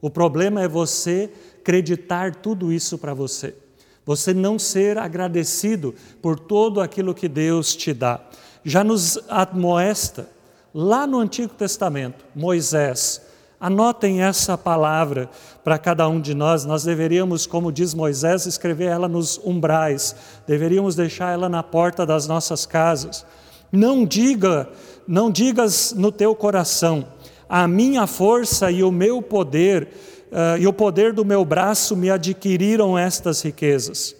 O 0.00 0.08
problema 0.08 0.62
é 0.62 0.68
você 0.68 1.28
acreditar 1.58 2.36
tudo 2.36 2.72
isso 2.72 2.96
para 2.98 3.12
você. 3.12 3.65
Você 4.06 4.32
não 4.32 4.56
ser 4.56 4.96
agradecido 4.96 5.92
por 6.22 6.38
todo 6.38 6.80
aquilo 6.80 7.12
que 7.12 7.28
Deus 7.28 7.74
te 7.74 7.92
dá. 7.92 8.20
Já 8.64 8.84
nos 8.84 9.18
admoesta 9.28 10.30
lá 10.72 11.08
no 11.08 11.18
Antigo 11.18 11.52
Testamento, 11.54 12.24
Moisés. 12.32 13.20
Anotem 13.58 14.22
essa 14.22 14.56
palavra 14.56 15.28
para 15.64 15.78
cada 15.78 16.06
um 16.08 16.20
de 16.20 16.34
nós. 16.34 16.64
Nós 16.64 16.84
deveríamos, 16.84 17.46
como 17.46 17.72
diz 17.72 17.94
Moisés, 17.94 18.46
escrever 18.46 18.90
ela 18.90 19.08
nos 19.08 19.38
umbrais, 19.38 20.14
deveríamos 20.46 20.94
deixar 20.94 21.32
ela 21.32 21.48
na 21.48 21.62
porta 21.62 22.06
das 22.06 22.28
nossas 22.28 22.64
casas. 22.64 23.26
Não 23.72 24.04
diga, 24.04 24.68
não 25.08 25.30
digas 25.30 25.92
no 25.96 26.12
teu 26.12 26.34
coração, 26.34 27.08
a 27.48 27.66
minha 27.66 28.06
força 28.06 28.70
e 28.70 28.84
o 28.84 28.92
meu 28.92 29.20
poder 29.20 29.88
uh, 30.30 30.58
e 30.58 30.66
o 30.66 30.72
poder 30.72 31.12
do 31.12 31.24
meu 31.24 31.44
braço 31.44 31.96
me 31.96 32.10
adquiriram 32.10 32.98
estas 32.98 33.42
riquezas. 33.42 34.14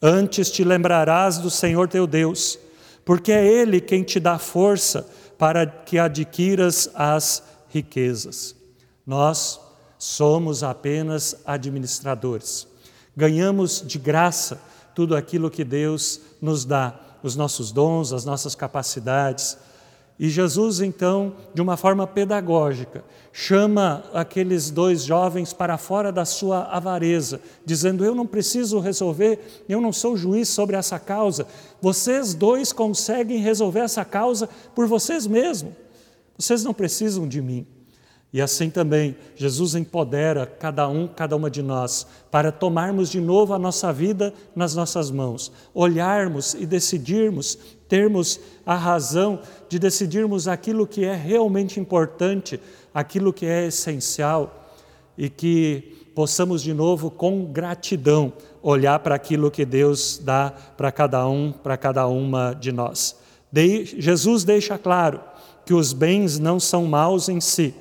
Antes 0.00 0.50
te 0.50 0.62
lembrarás 0.62 1.38
do 1.38 1.50
Senhor 1.50 1.88
teu 1.88 2.06
Deus, 2.06 2.58
porque 3.04 3.32
é 3.32 3.46
Ele 3.46 3.80
quem 3.80 4.02
te 4.02 4.20
dá 4.20 4.38
força 4.38 5.08
para 5.36 5.66
que 5.66 5.98
adquiras 5.98 6.90
as 6.94 7.42
riquezas. 7.68 8.54
Nós 9.06 9.60
somos 9.98 10.62
apenas 10.62 11.36
administradores. 11.44 12.66
Ganhamos 13.16 13.82
de 13.84 13.98
graça 13.98 14.60
tudo 14.94 15.16
aquilo 15.16 15.50
que 15.50 15.64
Deus 15.64 16.20
nos 16.40 16.64
dá 16.64 17.00
os 17.22 17.34
nossos 17.34 17.72
dons, 17.72 18.12
as 18.12 18.24
nossas 18.24 18.54
capacidades. 18.54 19.56
E 20.18 20.28
Jesus, 20.28 20.80
então, 20.80 21.34
de 21.54 21.62
uma 21.62 21.76
forma 21.76 22.04
pedagógica, 22.04 23.04
chama 23.32 24.02
aqueles 24.12 24.68
dois 24.68 25.04
jovens 25.04 25.52
para 25.52 25.78
fora 25.78 26.10
da 26.10 26.24
sua 26.24 26.64
avareza, 26.64 27.40
dizendo: 27.64 28.04
Eu 28.04 28.16
não 28.16 28.26
preciso 28.26 28.80
resolver, 28.80 29.64
eu 29.68 29.80
não 29.80 29.92
sou 29.92 30.16
juiz 30.16 30.48
sobre 30.48 30.74
essa 30.74 30.98
causa. 30.98 31.46
Vocês 31.80 32.34
dois 32.34 32.72
conseguem 32.72 33.38
resolver 33.38 33.80
essa 33.80 34.04
causa 34.04 34.48
por 34.74 34.88
vocês 34.88 35.24
mesmos. 35.24 35.72
Vocês 36.36 36.64
não 36.64 36.74
precisam 36.74 37.28
de 37.28 37.40
mim. 37.40 37.64
E 38.30 38.42
assim 38.42 38.68
também, 38.68 39.16
Jesus 39.34 39.74
empodera 39.74 40.44
cada 40.44 40.86
um, 40.86 41.08
cada 41.08 41.34
uma 41.34 41.50
de 41.50 41.62
nós, 41.62 42.06
para 42.30 42.52
tomarmos 42.52 43.08
de 43.08 43.20
novo 43.20 43.54
a 43.54 43.58
nossa 43.58 43.90
vida 43.90 44.34
nas 44.54 44.74
nossas 44.74 45.10
mãos, 45.10 45.50
olharmos 45.72 46.52
e 46.52 46.66
decidirmos, 46.66 47.58
termos 47.88 48.38
a 48.66 48.74
razão 48.74 49.40
de 49.66 49.78
decidirmos 49.78 50.46
aquilo 50.46 50.86
que 50.86 51.06
é 51.06 51.14
realmente 51.14 51.80
importante, 51.80 52.60
aquilo 52.92 53.32
que 53.32 53.46
é 53.46 53.66
essencial, 53.66 54.74
e 55.16 55.30
que 55.30 56.10
possamos 56.14 56.62
de 56.62 56.74
novo, 56.74 57.10
com 57.10 57.46
gratidão, 57.46 58.32
olhar 58.62 58.98
para 58.98 59.14
aquilo 59.14 59.50
que 59.50 59.64
Deus 59.64 60.20
dá 60.22 60.52
para 60.76 60.92
cada 60.92 61.26
um, 61.26 61.50
para 61.50 61.76
cada 61.76 62.06
uma 62.06 62.52
de 62.52 62.72
nós. 62.72 63.16
De, 63.50 63.84
Jesus 63.84 64.44
deixa 64.44 64.76
claro 64.76 65.20
que 65.64 65.72
os 65.72 65.92
bens 65.92 66.38
não 66.38 66.60
são 66.60 66.84
maus 66.84 67.28
em 67.28 67.40
si, 67.40 67.74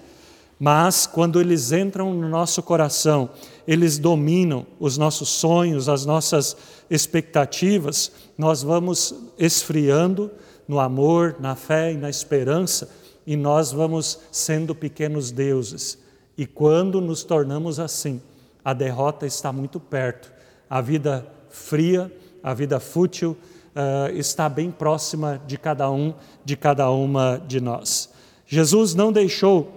mas 0.59 1.05
quando 1.05 1.39
eles 1.39 1.71
entram 1.71 2.13
no 2.13 2.27
nosso 2.27 2.63
coração, 2.63 3.29
eles 3.67 3.99
dominam 3.99 4.65
os 4.79 4.97
nossos 4.97 5.29
sonhos, 5.29 5.87
as 5.87 6.05
nossas 6.05 6.57
expectativas, 6.89 8.11
nós 8.37 8.63
vamos 8.63 9.13
esfriando 9.37 10.31
no 10.67 10.79
amor, 10.79 11.35
na 11.39 11.55
fé 11.55 11.93
e 11.93 11.97
na 11.97 12.09
esperança, 12.09 12.89
e 13.25 13.35
nós 13.35 13.71
vamos 13.71 14.19
sendo 14.31 14.73
pequenos 14.73 15.31
deuses. 15.31 15.97
E 16.37 16.45
quando 16.45 16.99
nos 17.01 17.23
tornamos 17.23 17.79
assim, 17.79 18.21
a 18.63 18.73
derrota 18.73 19.25
está 19.25 19.51
muito 19.51 19.79
perto. 19.79 20.31
A 20.69 20.81
vida 20.81 21.25
fria, 21.49 22.11
a 22.41 22.53
vida 22.53 22.79
fútil 22.79 23.37
uh, 23.75 24.15
está 24.15 24.49
bem 24.49 24.71
próxima 24.71 25.41
de 25.45 25.57
cada 25.57 25.89
um, 25.91 26.13
de 26.43 26.55
cada 26.55 26.89
uma 26.89 27.41
de 27.47 27.61
nós. 27.61 28.09
Jesus 28.45 28.95
não 28.95 29.11
deixou 29.11 29.76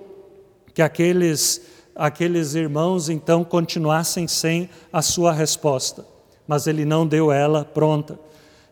que 0.81 0.83
aqueles 0.83 1.61
aqueles 1.95 2.55
irmãos 2.55 3.11
então 3.11 3.45
continuassem 3.45 4.27
sem 4.27 4.71
a 4.91 5.03
sua 5.03 5.31
resposta, 5.31 6.07
mas 6.49 6.67
ele 6.67 6.87
não 6.87 7.07
deu 7.07 7.31
ela 7.31 7.67
pronta. 7.67 8.19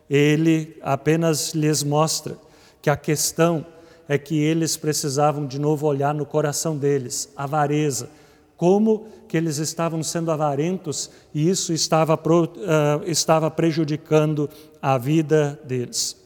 Ele 0.09 0.75
apenas 0.81 1.53
lhes 1.53 1.83
mostra 1.83 2.35
que 2.81 2.89
a 2.89 2.97
questão 2.97 3.63
é 4.07 4.17
que 4.17 4.35
eles 4.41 4.75
precisavam 4.75 5.45
de 5.45 5.59
novo 5.59 5.85
olhar 5.85 6.15
no 6.15 6.25
coração 6.25 6.75
deles, 6.75 7.31
avareza, 7.37 8.09
como 8.57 9.05
que 9.27 9.37
eles 9.37 9.59
estavam 9.59 10.01
sendo 10.01 10.31
avarentos 10.31 11.11
e 11.31 11.47
isso 11.47 11.71
estava, 11.71 12.15
uh, 12.15 13.03
estava 13.05 13.51
prejudicando 13.51 14.49
a 14.81 14.97
vida 14.97 15.59
deles. 15.63 16.17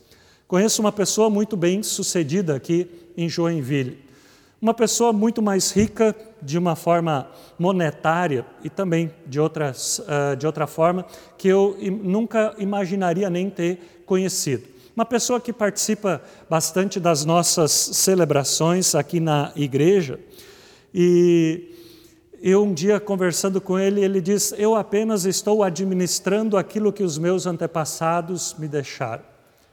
Conheço 0.47 0.81
uma 0.81 0.93
pessoa 0.93 1.29
muito 1.29 1.57
bem 1.57 1.83
sucedida 1.83 2.55
aqui 2.55 2.89
em 3.17 3.27
Joinville, 3.27 4.02
uma 4.63 4.73
pessoa 4.73 5.11
muito 5.11 5.41
mais 5.41 5.71
rica 5.71 6.15
de 6.41 6.57
uma 6.57 6.73
forma 6.73 7.29
monetária 7.59 8.45
e 8.63 8.69
também 8.69 9.13
de, 9.25 9.37
outras, 9.37 9.99
uh, 9.99 10.37
de 10.37 10.47
outra 10.47 10.65
forma 10.65 11.05
que 11.37 11.49
eu 11.49 11.77
nunca 12.01 12.55
imaginaria 12.57 13.29
nem 13.29 13.49
ter 13.49 14.03
conhecido. 14.05 14.63
Uma 14.95 15.03
pessoa 15.05 15.41
que 15.41 15.51
participa 15.51 16.21
bastante 16.49 16.97
das 16.97 17.25
nossas 17.25 17.73
celebrações 17.73 18.95
aqui 18.95 19.19
na 19.19 19.51
igreja. 19.53 20.17
E 20.93 21.69
eu 22.41 22.63
um 22.63 22.73
dia 22.73 23.01
conversando 23.01 23.59
com 23.59 23.77
ele, 23.77 24.01
ele 24.01 24.21
diz: 24.21 24.53
Eu 24.57 24.75
apenas 24.75 25.25
estou 25.25 25.61
administrando 25.61 26.55
aquilo 26.55 26.93
que 26.93 27.03
os 27.03 27.17
meus 27.17 27.45
antepassados 27.45 28.55
me 28.57 28.69
deixaram. 28.69 29.23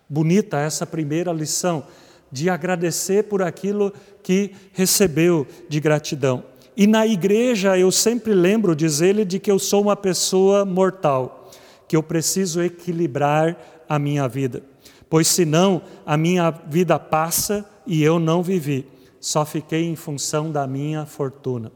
Bonita 0.09 0.59
essa 0.59 0.85
primeira 0.85 1.33
lição 1.33 1.85
de 2.31 2.49
agradecer 2.49 3.25
por 3.25 3.43
aquilo 3.43 3.93
que 4.23 4.53
recebeu 4.73 5.47
de 5.69 5.81
gratidão. 5.81 6.45
E 6.77 6.87
na 6.87 7.07
igreja 7.07 7.77
eu 7.77 7.91
sempre 7.91 8.33
lembro, 8.33 8.75
diz 8.75 9.01
ele, 9.01 9.25
de 9.25 9.39
que 9.39 9.51
eu 9.51 9.59
sou 9.59 9.83
uma 9.83 9.97
pessoa 9.97 10.65
mortal, 10.65 11.51
que 11.89 11.97
eu 11.97 12.03
preciso 12.03 12.63
equilibrar 12.63 13.57
a 13.89 13.99
minha 13.99 14.29
vida 14.29 14.63
pois 15.11 15.27
senão 15.27 15.83
a 16.07 16.17
minha 16.17 16.53
vida 16.53 16.97
passa 16.97 17.69
e 17.85 18.01
eu 18.01 18.21
não 18.21 18.43
vivi, 18.43 18.87
só 19.21 19.45
fiquei 19.45 19.85
em 19.85 19.97
função 19.97 20.53
da 20.53 20.67
minha 20.69 21.05
fortuna. 21.05 21.73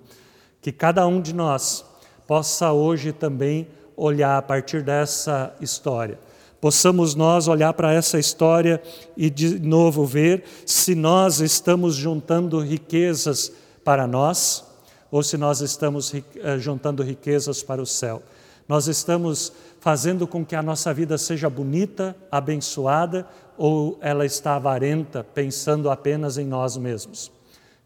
Que 0.62 0.70
cada 0.70 1.04
um 1.06 1.20
de 1.20 1.34
nós 1.34 1.84
possa 2.28 2.72
hoje 2.72 3.12
também 3.12 3.66
olhar 3.96 4.38
a 4.38 4.42
partir 4.42 4.82
dessa 4.82 5.54
história. 5.60 6.18
Possamos 6.64 7.14
nós 7.14 7.46
olhar 7.46 7.74
para 7.74 7.92
essa 7.92 8.18
história 8.18 8.82
e 9.14 9.28
de 9.28 9.58
novo 9.58 10.06
ver 10.06 10.44
se 10.64 10.94
nós 10.94 11.42
estamos 11.42 11.94
juntando 11.94 12.58
riquezas 12.58 13.52
para 13.84 14.06
nós 14.06 14.64
ou 15.10 15.22
se 15.22 15.36
nós 15.36 15.60
estamos 15.60 16.14
eh, 16.14 16.58
juntando 16.58 17.02
riquezas 17.02 17.62
para 17.62 17.82
o 17.82 17.86
céu. 17.86 18.22
Nós 18.66 18.88
estamos 18.88 19.52
fazendo 19.78 20.26
com 20.26 20.42
que 20.42 20.56
a 20.56 20.62
nossa 20.62 20.94
vida 20.94 21.18
seja 21.18 21.50
bonita, 21.50 22.16
abençoada, 22.32 23.28
ou 23.58 23.98
ela 24.00 24.24
está 24.24 24.56
avarenta, 24.56 25.22
pensando 25.22 25.90
apenas 25.90 26.38
em 26.38 26.46
nós 26.46 26.78
mesmos? 26.78 27.30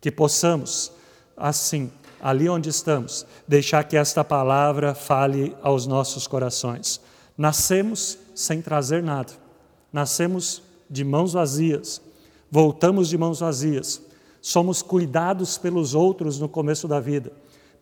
Que 0.01 0.13
possamos, 0.13 0.93
assim, 1.37 1.91
ali 2.23 2.49
onde 2.49 2.69
estamos, 2.69 3.27
deixar 3.45 3.83
que 3.83 3.97
esta 3.97 4.23
palavra 4.23 4.95
fale 4.95 5.57
aos 5.63 5.85
nossos 5.85 6.29
corações. 6.29 7.01
Nascemos 7.37 8.19
sem 8.39 8.63
trazer 8.63 9.03
nada, 9.03 9.33
nascemos 9.93 10.63
de 10.89 11.03
mãos 11.03 11.33
vazias, 11.33 12.01
voltamos 12.49 13.09
de 13.09 13.19
mãos 13.19 13.41
vazias, 13.41 14.01
somos 14.41 14.81
cuidados 14.81 15.59
pelos 15.59 15.93
outros 15.93 16.39
no 16.39 16.49
começo 16.49 16.87
da 16.87 17.01
vida. 17.01 17.33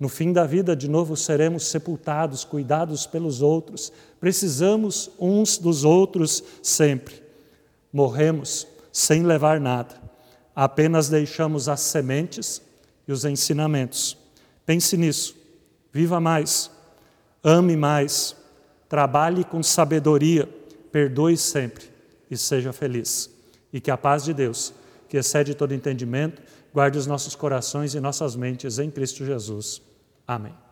No 0.01 0.09
fim 0.09 0.33
da 0.33 0.47
vida, 0.47 0.75
de 0.75 0.89
novo, 0.89 1.15
seremos 1.15 1.67
sepultados, 1.67 2.43
cuidados 2.43 3.07
pelos 3.07 3.43
outros. 3.43 3.93
Precisamos 4.19 5.11
uns 5.19 5.59
dos 5.59 5.85
outros 5.85 6.43
sempre. 6.63 7.23
Morremos 7.93 8.67
sem 8.91 9.25
levar 9.25 9.61
nada, 9.61 9.95
apenas 10.55 11.11
deixamos 11.11 11.69
as 11.69 11.81
sementes 11.81 12.63
e 13.07 13.13
os 13.13 13.27
ensinamentos. 13.27 14.17
Pense 14.65 14.97
nisso, 14.97 15.37
viva 15.93 16.19
mais, 16.19 16.71
ame 17.45 17.77
mais, 17.77 18.35
trabalhe 18.89 19.45
com 19.45 19.63
sabedoria, 19.63 20.49
perdoe 20.93 21.37
sempre 21.37 21.85
e 22.31 22.37
seja 22.37 22.73
feliz. 22.73 23.31
E 23.73 23.81
que 23.81 23.91
a 23.91 23.97
paz 23.97 24.25
de 24.25 24.33
Deus, 24.33 24.73
que 25.09 25.17
excede 25.17 25.55
todo 25.55 25.75
entendimento, 25.75 26.43
guarde 26.73 26.99
os 26.99 27.07
nossos 27.07 27.35
corações 27.35 27.95
e 27.95 28.01
nossas 28.01 28.37
mentes 28.37 28.79
em 28.79 28.91
Cristo 28.91 29.25
Jesus. 29.25 29.83
Amém. 30.27 30.66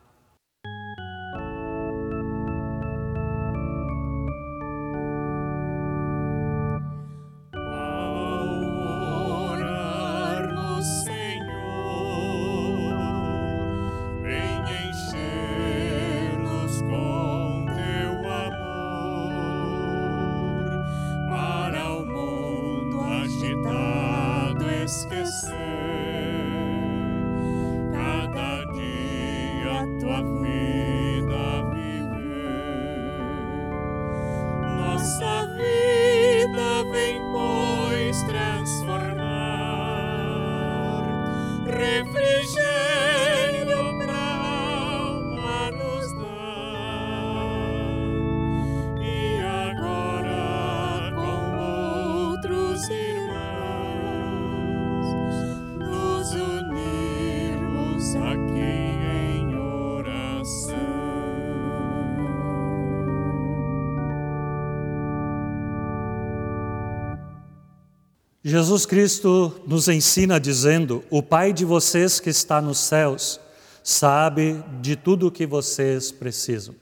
Jesus 68.46 68.84
Cristo 68.84 69.54
nos 69.66 69.88
ensina 69.88 70.38
dizendo: 70.38 71.02
O 71.08 71.22
Pai 71.22 71.50
de 71.50 71.64
vocês 71.64 72.20
que 72.20 72.28
está 72.28 72.60
nos 72.60 72.76
céus 72.76 73.40
sabe 73.82 74.62
de 74.82 74.96
tudo 74.96 75.28
o 75.28 75.30
que 75.30 75.46
vocês 75.46 76.12
precisam. 76.12 76.74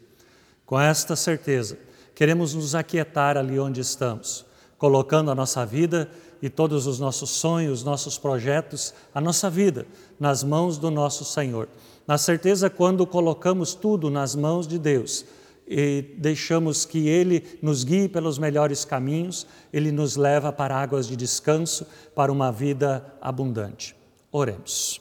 Com 0.67 0.81
esta 0.81 1.15
certeza, 1.15 1.79
queremos 2.17 2.53
nos 2.53 2.75
aquietar 2.75 3.37
ali 3.37 3.61
onde 3.61 3.81
estamos, 3.81 4.45
colocando 4.77 5.31
a 5.31 5.37
nossa 5.37 5.65
vida 5.65 6.11
e 6.43 6.51
todos 6.51 6.89
os 6.89 6.99
nossos 6.99 7.31
sonhos, 7.31 7.85
nossos 7.85 8.19
projetos, 8.19 8.93
a 9.15 9.21
nossa 9.21 9.49
vida 9.49 9.87
nas 10.19 10.43
mãos 10.43 10.79
do 10.79 10.91
nosso 10.91 11.25
Senhor. 11.25 11.69
Na 12.09 12.19
certeza, 12.19 12.69
quando 12.69 13.07
colocamos 13.07 13.73
tudo 13.73 14.11
nas 14.11 14.35
mãos 14.35 14.67
de 14.67 14.81
Deus, 14.81 15.25
e 15.67 16.15
deixamos 16.19 16.85
que 16.85 17.09
Ele 17.09 17.59
nos 17.63 17.85
guie 17.85 18.09
pelos 18.09 18.39
melhores 18.39 18.85
caminhos, 18.85 19.47
Ele 19.73 19.91
nos 19.93 20.17
leva 20.17 20.53
para 20.53 20.77
águas 20.77 21.07
de 21.07 21.17
descanso, 21.17 21.87
para 22.15 22.33
uma 22.33 22.51
vida 22.51 23.05
abundante. 23.21 23.95
Oremos. 24.31 25.01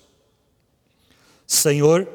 Senhor, 1.47 2.07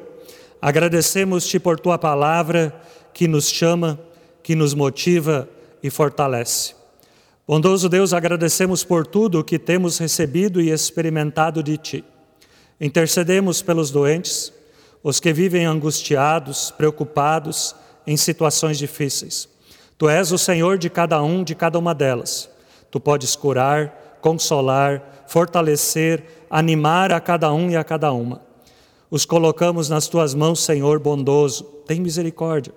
agradecemos-te 0.61 1.59
por 1.59 1.79
tua 1.79 1.97
palavra 1.97 2.79
que 3.13 3.27
nos 3.27 3.49
chama, 3.49 3.99
que 4.41 4.55
nos 4.55 4.73
motiva 4.73 5.49
e 5.83 5.89
fortalece. 5.89 6.75
Bondoso 7.47 7.87
Deus, 7.87 8.13
agradecemos 8.13 8.83
por 8.83 9.07
tudo 9.07 9.39
o 9.39 9.43
que 9.43 9.57
temos 9.57 9.97
recebido 9.99 10.59
e 10.59 10.69
experimentado 10.69 11.63
de 11.63 11.77
Ti. 11.77 12.05
Intercedemos 12.79 13.61
pelos 13.61 13.89
doentes, 13.89 14.51
os 15.01 15.19
que 15.19 15.31
vivem 15.31 15.65
angustiados, 15.65 16.71
preocupados, 16.71 17.75
em 18.07 18.15
situações 18.15 18.77
difíceis. 18.77 19.49
Tu 19.97 20.07
és 20.07 20.31
o 20.31 20.37
Senhor 20.37 20.77
de 20.77 20.89
cada 20.89 21.21
um, 21.21 21.43
de 21.43 21.53
cada 21.53 21.77
uma 21.77 21.93
delas. 21.93 22.49
Tu 22.89 22.99
podes 23.01 23.35
curar, 23.35 24.17
consolar, 24.21 25.25
fortalecer, 25.27 26.23
animar 26.49 27.11
a 27.11 27.19
cada 27.19 27.51
um 27.51 27.69
e 27.69 27.75
a 27.75 27.83
cada 27.83 28.13
uma. 28.13 28.41
Os 29.11 29.25
colocamos 29.25 29.89
nas 29.89 30.07
tuas 30.07 30.33
mãos, 30.33 30.61
Senhor 30.61 30.99
bondoso. 30.99 31.65
Tem 31.85 31.99
misericórdia. 31.99 32.73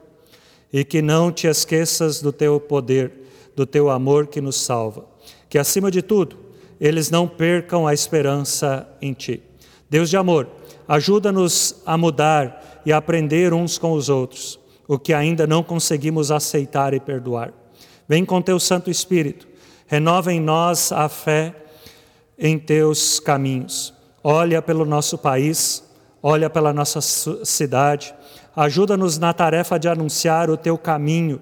E 0.73 0.85
que 0.85 1.01
não 1.01 1.31
te 1.31 1.47
esqueças 1.47 2.21
do 2.21 2.33
teu 2.33 2.59
poder, 2.59 3.13
do 3.55 3.67
teu 3.67 3.91
amor 3.91 4.27
que 4.27 4.41
nos 4.41 4.57
salva. 4.57 5.05
Que 5.49 5.59
acima 5.59 5.91
de 5.91 6.03
tudo, 6.03 6.39
eles 6.81 7.11
não 7.11 7.29
percam 7.29 7.87
a 7.87 7.95
esperança 7.95 8.89
em 9.03 9.13
ti. 9.13 9.43
Deus 9.89 10.09
de 10.09 10.17
amor, 10.17 10.49
ajuda-nos 10.89 11.83
a 11.85 11.99
mudar 11.99 12.83
e 12.87 12.93
a 12.93 12.97
aprender 12.97 13.53
uns 13.53 13.77
com 13.77 13.93
os 13.93 14.09
outros 14.09 14.60
o 14.91 14.99
que 14.99 15.15
ainda 15.15 15.47
não 15.47 15.63
conseguimos 15.63 16.33
aceitar 16.33 16.93
e 16.93 16.99
perdoar. 16.99 17.53
Vem 18.09 18.25
com 18.25 18.43
teu 18.43 18.59
Santo 18.59 18.91
Espírito, 18.91 19.47
renova 19.87 20.33
em 20.33 20.41
nós 20.41 20.91
a 20.91 21.09
fé 21.09 21.55
em 22.37 22.59
teus 22.59 23.21
caminhos. 23.21 23.95
Olha 24.21 24.61
pelo 24.61 24.85
nosso 24.85 25.17
país, 25.17 25.89
olha 26.21 26.51
pela 26.51 26.73
nossa 26.73 27.01
cidade, 27.01 28.13
ajuda-nos 28.57 29.17
na 29.17 29.33
tarefa 29.33 29.79
de 29.79 29.87
anunciar 29.87 30.51
o 30.51 30.57
teu 30.57 30.77
caminho 30.77 31.41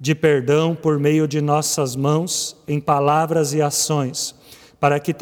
de 0.00 0.12
perdão 0.12 0.74
por 0.74 0.98
meio 0.98 1.28
de 1.28 1.40
nossas 1.40 1.94
mãos, 1.94 2.56
em 2.66 2.80
palavras 2.80 3.54
e 3.54 3.62
ações, 3.62 4.34
para 4.80 4.98
que 4.98 5.14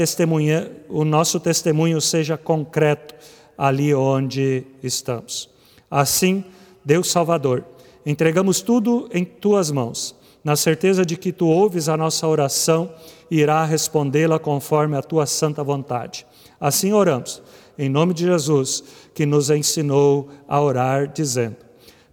o 0.88 1.04
nosso 1.04 1.38
testemunho 1.38 2.00
seja 2.00 2.38
concreto 2.38 3.14
ali 3.58 3.94
onde 3.94 4.64
estamos. 4.82 5.50
Assim, 5.90 6.42
Deus 6.84 7.10
Salvador, 7.10 7.64
entregamos 8.04 8.60
tudo 8.60 9.08
em 9.12 9.24
tuas 9.24 9.70
mãos, 9.70 10.14
na 10.42 10.56
certeza 10.56 11.04
de 11.04 11.16
que 11.16 11.32
tu 11.32 11.46
ouves 11.46 11.88
a 11.88 11.96
nossa 11.96 12.26
oração 12.26 12.90
e 13.30 13.40
irá 13.40 13.64
respondê-la 13.64 14.38
conforme 14.38 14.96
a 14.96 15.02
tua 15.02 15.26
santa 15.26 15.62
vontade. 15.62 16.26
Assim 16.58 16.92
oramos, 16.92 17.42
em 17.78 17.88
nome 17.88 18.14
de 18.14 18.24
Jesus, 18.24 18.82
que 19.14 19.26
nos 19.26 19.50
ensinou 19.50 20.28
a 20.48 20.60
orar, 20.60 21.08
dizendo: 21.08 21.56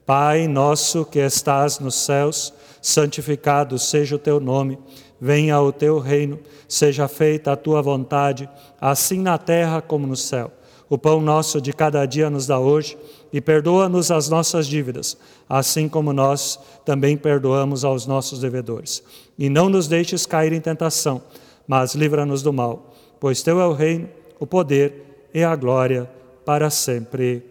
Pai 0.05 0.47
nosso 0.47 1.05
que 1.05 1.19
estás 1.19 1.79
nos 1.79 1.95
céus, 1.95 2.53
santificado 2.81 3.79
seja 3.79 4.15
o 4.15 4.19
teu 4.19 4.39
nome, 4.39 4.77
venha 5.19 5.59
o 5.61 5.71
teu 5.71 5.99
reino, 5.99 6.39
seja 6.67 7.07
feita 7.07 7.51
a 7.51 7.57
tua 7.57 7.81
vontade, 7.81 8.49
assim 8.79 9.19
na 9.19 9.37
terra 9.37 9.81
como 9.81 10.05
no 10.05 10.15
céu. 10.15 10.51
O 10.89 10.97
pão 10.97 11.19
nosso 11.19 11.59
de 11.59 11.73
cada 11.73 12.05
dia 12.05 12.29
nos 12.29 12.47
dá 12.47 12.59
hoje 12.59 12.97
e 13.31 13.41
perdoa-nos 13.41 14.09
as 14.11 14.29
nossas 14.29 14.67
dívidas, 14.67 15.17
assim 15.47 15.89
como 15.89 16.13
nós 16.13 16.59
também 16.85 17.17
perdoamos 17.17 17.83
aos 17.83 18.05
nossos 18.05 18.39
devedores. 18.39 19.03
E 19.37 19.49
não 19.49 19.69
nos 19.69 19.87
deixes 19.87 20.25
cair 20.25 20.53
em 20.53 20.61
tentação, 20.61 21.21
mas 21.67 21.93
livra-nos 21.93 22.41
do 22.41 22.53
mal, 22.53 22.95
pois 23.19 23.41
teu 23.41 23.59
é 23.59 23.65
o 23.65 23.73
reino, 23.73 24.09
o 24.39 24.47
poder 24.47 25.27
e 25.33 25.43
a 25.43 25.55
glória 25.55 26.09
para 26.45 26.69
sempre. 26.69 27.43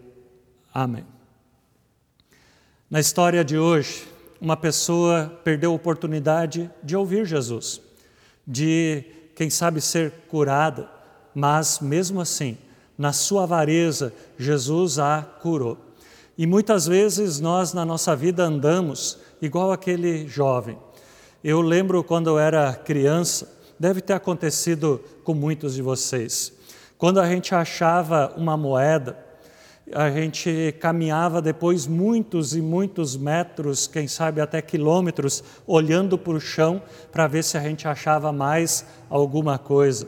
Amém. 0.73 1.05
Na 2.89 2.99
história 2.99 3.43
de 3.43 3.57
hoje, 3.57 4.07
uma 4.39 4.55
pessoa 4.55 5.39
perdeu 5.43 5.71
a 5.71 5.75
oportunidade 5.75 6.69
de 6.83 6.95
ouvir 6.95 7.25
Jesus, 7.25 7.81
de, 8.45 9.03
quem 9.35 9.49
sabe, 9.49 9.81
ser 9.81 10.11
curada, 10.29 10.89
mas 11.35 11.79
mesmo 11.79 12.21
assim, 12.21 12.57
na 12.97 13.13
sua 13.13 13.43
avareza, 13.43 14.13
Jesus 14.37 14.97
a 14.97 15.21
curou. 15.21 15.77
E 16.37 16.45
muitas 16.45 16.87
vezes 16.87 17.39
nós 17.39 17.73
na 17.73 17.85
nossa 17.85 18.15
vida 18.15 18.43
andamos 18.43 19.19
igual 19.41 19.71
aquele 19.71 20.27
jovem. 20.27 20.77
Eu 21.43 21.61
lembro 21.61 22.03
quando 22.03 22.29
eu 22.29 22.39
era 22.39 22.73
criança, 22.73 23.55
deve 23.79 24.01
ter 24.01 24.13
acontecido 24.13 25.01
com 25.23 25.33
muitos 25.33 25.75
de 25.75 25.81
vocês. 25.81 26.53
Quando 26.97 27.19
a 27.19 27.27
gente 27.27 27.53
achava 27.53 28.33
uma 28.35 28.57
moeda, 28.57 29.17
a 29.93 30.09
gente 30.09 30.75
caminhava 30.79 31.41
depois 31.41 31.87
muitos 31.87 32.55
e 32.55 32.61
muitos 32.61 33.15
metros, 33.15 33.87
quem 33.87 34.07
sabe 34.07 34.41
até 34.41 34.61
quilômetros, 34.61 35.43
olhando 35.65 36.17
para 36.17 36.33
o 36.33 36.41
chão 36.41 36.81
para 37.11 37.27
ver 37.27 37.43
se 37.43 37.57
a 37.57 37.61
gente 37.61 37.87
achava 37.87 38.31
mais 38.31 38.85
alguma 39.09 39.57
coisa. 39.57 40.07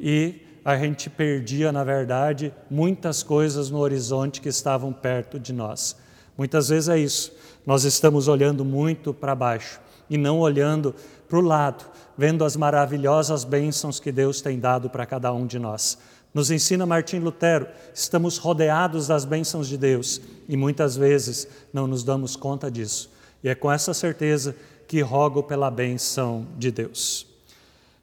E 0.00 0.43
a 0.64 0.78
gente 0.78 1.10
perdia, 1.10 1.70
na 1.70 1.84
verdade, 1.84 2.52
muitas 2.70 3.22
coisas 3.22 3.68
no 3.70 3.78
horizonte 3.78 4.40
que 4.40 4.48
estavam 4.48 4.92
perto 4.92 5.38
de 5.38 5.52
nós. 5.52 5.94
Muitas 6.38 6.70
vezes 6.70 6.88
é 6.88 6.98
isso. 6.98 7.32
Nós 7.66 7.84
estamos 7.84 8.28
olhando 8.28 8.64
muito 8.64 9.12
para 9.12 9.34
baixo 9.34 9.78
e 10.08 10.16
não 10.16 10.40
olhando 10.40 10.94
para 11.28 11.38
o 11.38 11.42
lado, 11.42 11.84
vendo 12.16 12.44
as 12.44 12.56
maravilhosas 12.56 13.44
bênçãos 13.44 14.00
que 14.00 14.10
Deus 14.10 14.40
tem 14.40 14.58
dado 14.58 14.88
para 14.88 15.04
cada 15.04 15.32
um 15.32 15.46
de 15.46 15.58
nós. 15.58 15.98
Nos 16.32 16.50
ensina 16.50 16.86
Martim 16.86 17.18
Lutero, 17.18 17.68
estamos 17.92 18.38
rodeados 18.38 19.06
das 19.06 19.24
bênçãos 19.24 19.68
de 19.68 19.76
Deus 19.76 20.20
e 20.48 20.56
muitas 20.56 20.96
vezes 20.96 21.46
não 21.72 21.86
nos 21.86 22.02
damos 22.02 22.36
conta 22.36 22.70
disso. 22.70 23.10
E 23.42 23.48
é 23.48 23.54
com 23.54 23.70
essa 23.70 23.92
certeza 23.92 24.56
que 24.88 25.00
rogo 25.00 25.42
pela 25.42 25.70
bênção 25.70 26.46
de 26.58 26.70
Deus. 26.70 27.26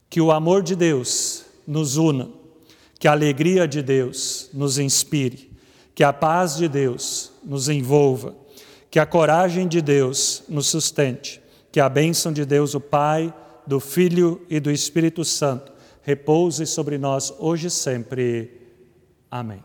Que 0.09 0.21
o 0.21 0.31
amor 0.31 0.61
de 0.61 0.75
Deus 0.75 1.43
nos 1.67 1.97
una 1.97 2.40
que 3.01 3.07
a 3.07 3.13
alegria 3.13 3.67
de 3.67 3.81
Deus 3.81 4.47
nos 4.53 4.77
inspire, 4.77 5.51
que 5.95 6.03
a 6.03 6.13
paz 6.13 6.55
de 6.55 6.67
Deus 6.67 7.31
nos 7.43 7.67
envolva, 7.67 8.35
que 8.91 8.99
a 8.99 9.07
coragem 9.07 9.67
de 9.67 9.81
Deus 9.81 10.43
nos 10.47 10.67
sustente, 10.67 11.41
que 11.71 11.79
a 11.79 11.89
bênção 11.89 12.31
de 12.31 12.45
Deus, 12.45 12.75
o 12.75 12.79
Pai, 12.79 13.33
do 13.65 13.79
Filho 13.79 14.45
e 14.47 14.59
do 14.59 14.69
Espírito 14.69 15.25
Santo, 15.25 15.71
repouse 16.03 16.67
sobre 16.67 16.99
nós 16.99 17.33
hoje 17.39 17.69
e 17.69 17.71
sempre. 17.71 18.69
Amém. 19.31 19.63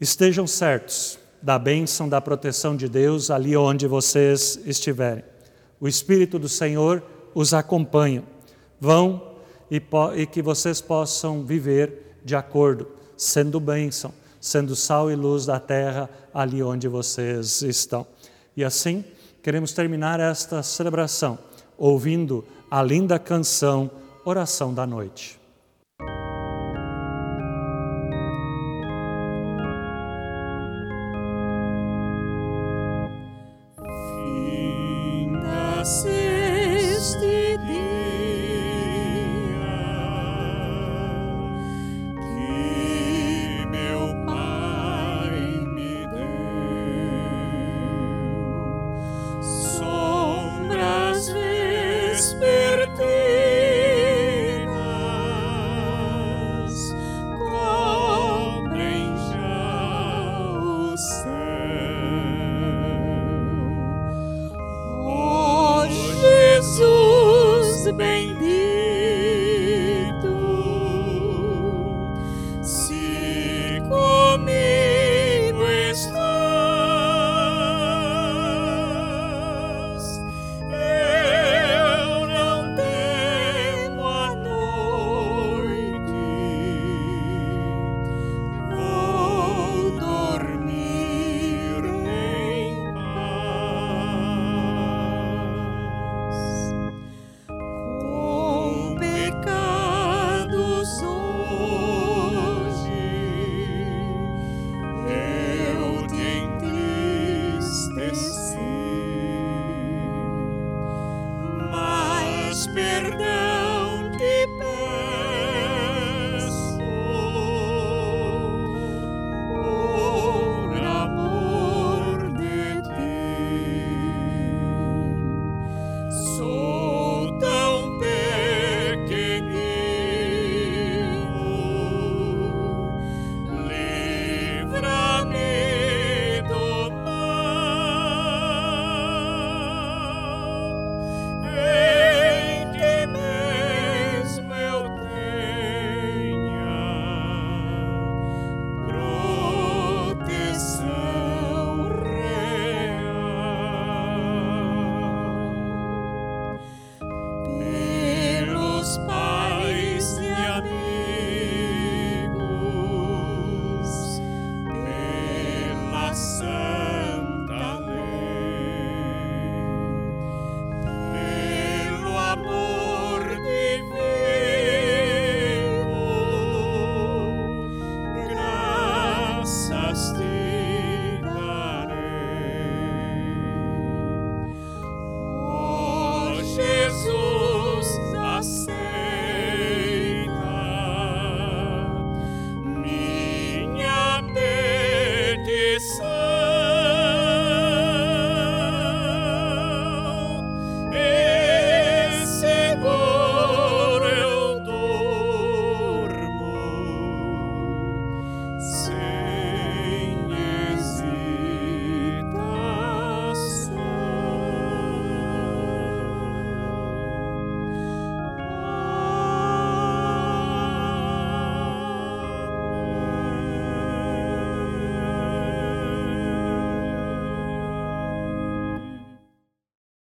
Estejam 0.00 0.44
certos 0.44 1.20
da 1.40 1.56
bênção, 1.56 2.08
da 2.08 2.20
proteção 2.20 2.76
de 2.76 2.88
Deus 2.88 3.30
ali 3.30 3.56
onde 3.56 3.86
vocês 3.86 4.58
estiverem. 4.66 5.22
O 5.78 5.86
Espírito 5.86 6.36
do 6.36 6.48
Senhor 6.48 7.00
os 7.32 7.54
acompanha. 7.54 8.24
Vão 8.80 9.31
e, 9.72 9.82
e 10.20 10.26
que 10.26 10.42
vocês 10.42 10.82
possam 10.82 11.42
viver 11.42 12.18
de 12.22 12.36
acordo, 12.36 12.88
sendo 13.16 13.58
bênção, 13.58 14.12
sendo 14.38 14.76
sal 14.76 15.10
e 15.10 15.14
luz 15.16 15.46
da 15.46 15.58
terra 15.58 16.10
ali 16.34 16.62
onde 16.62 16.86
vocês 16.88 17.62
estão. 17.62 18.06
E 18.54 18.62
assim, 18.62 19.02
queremos 19.42 19.72
terminar 19.72 20.20
esta 20.20 20.62
celebração 20.62 21.38
ouvindo 21.78 22.44
a 22.70 22.82
linda 22.82 23.18
canção 23.18 23.90
Oração 24.26 24.74
da 24.74 24.86
Noite. 24.86 25.41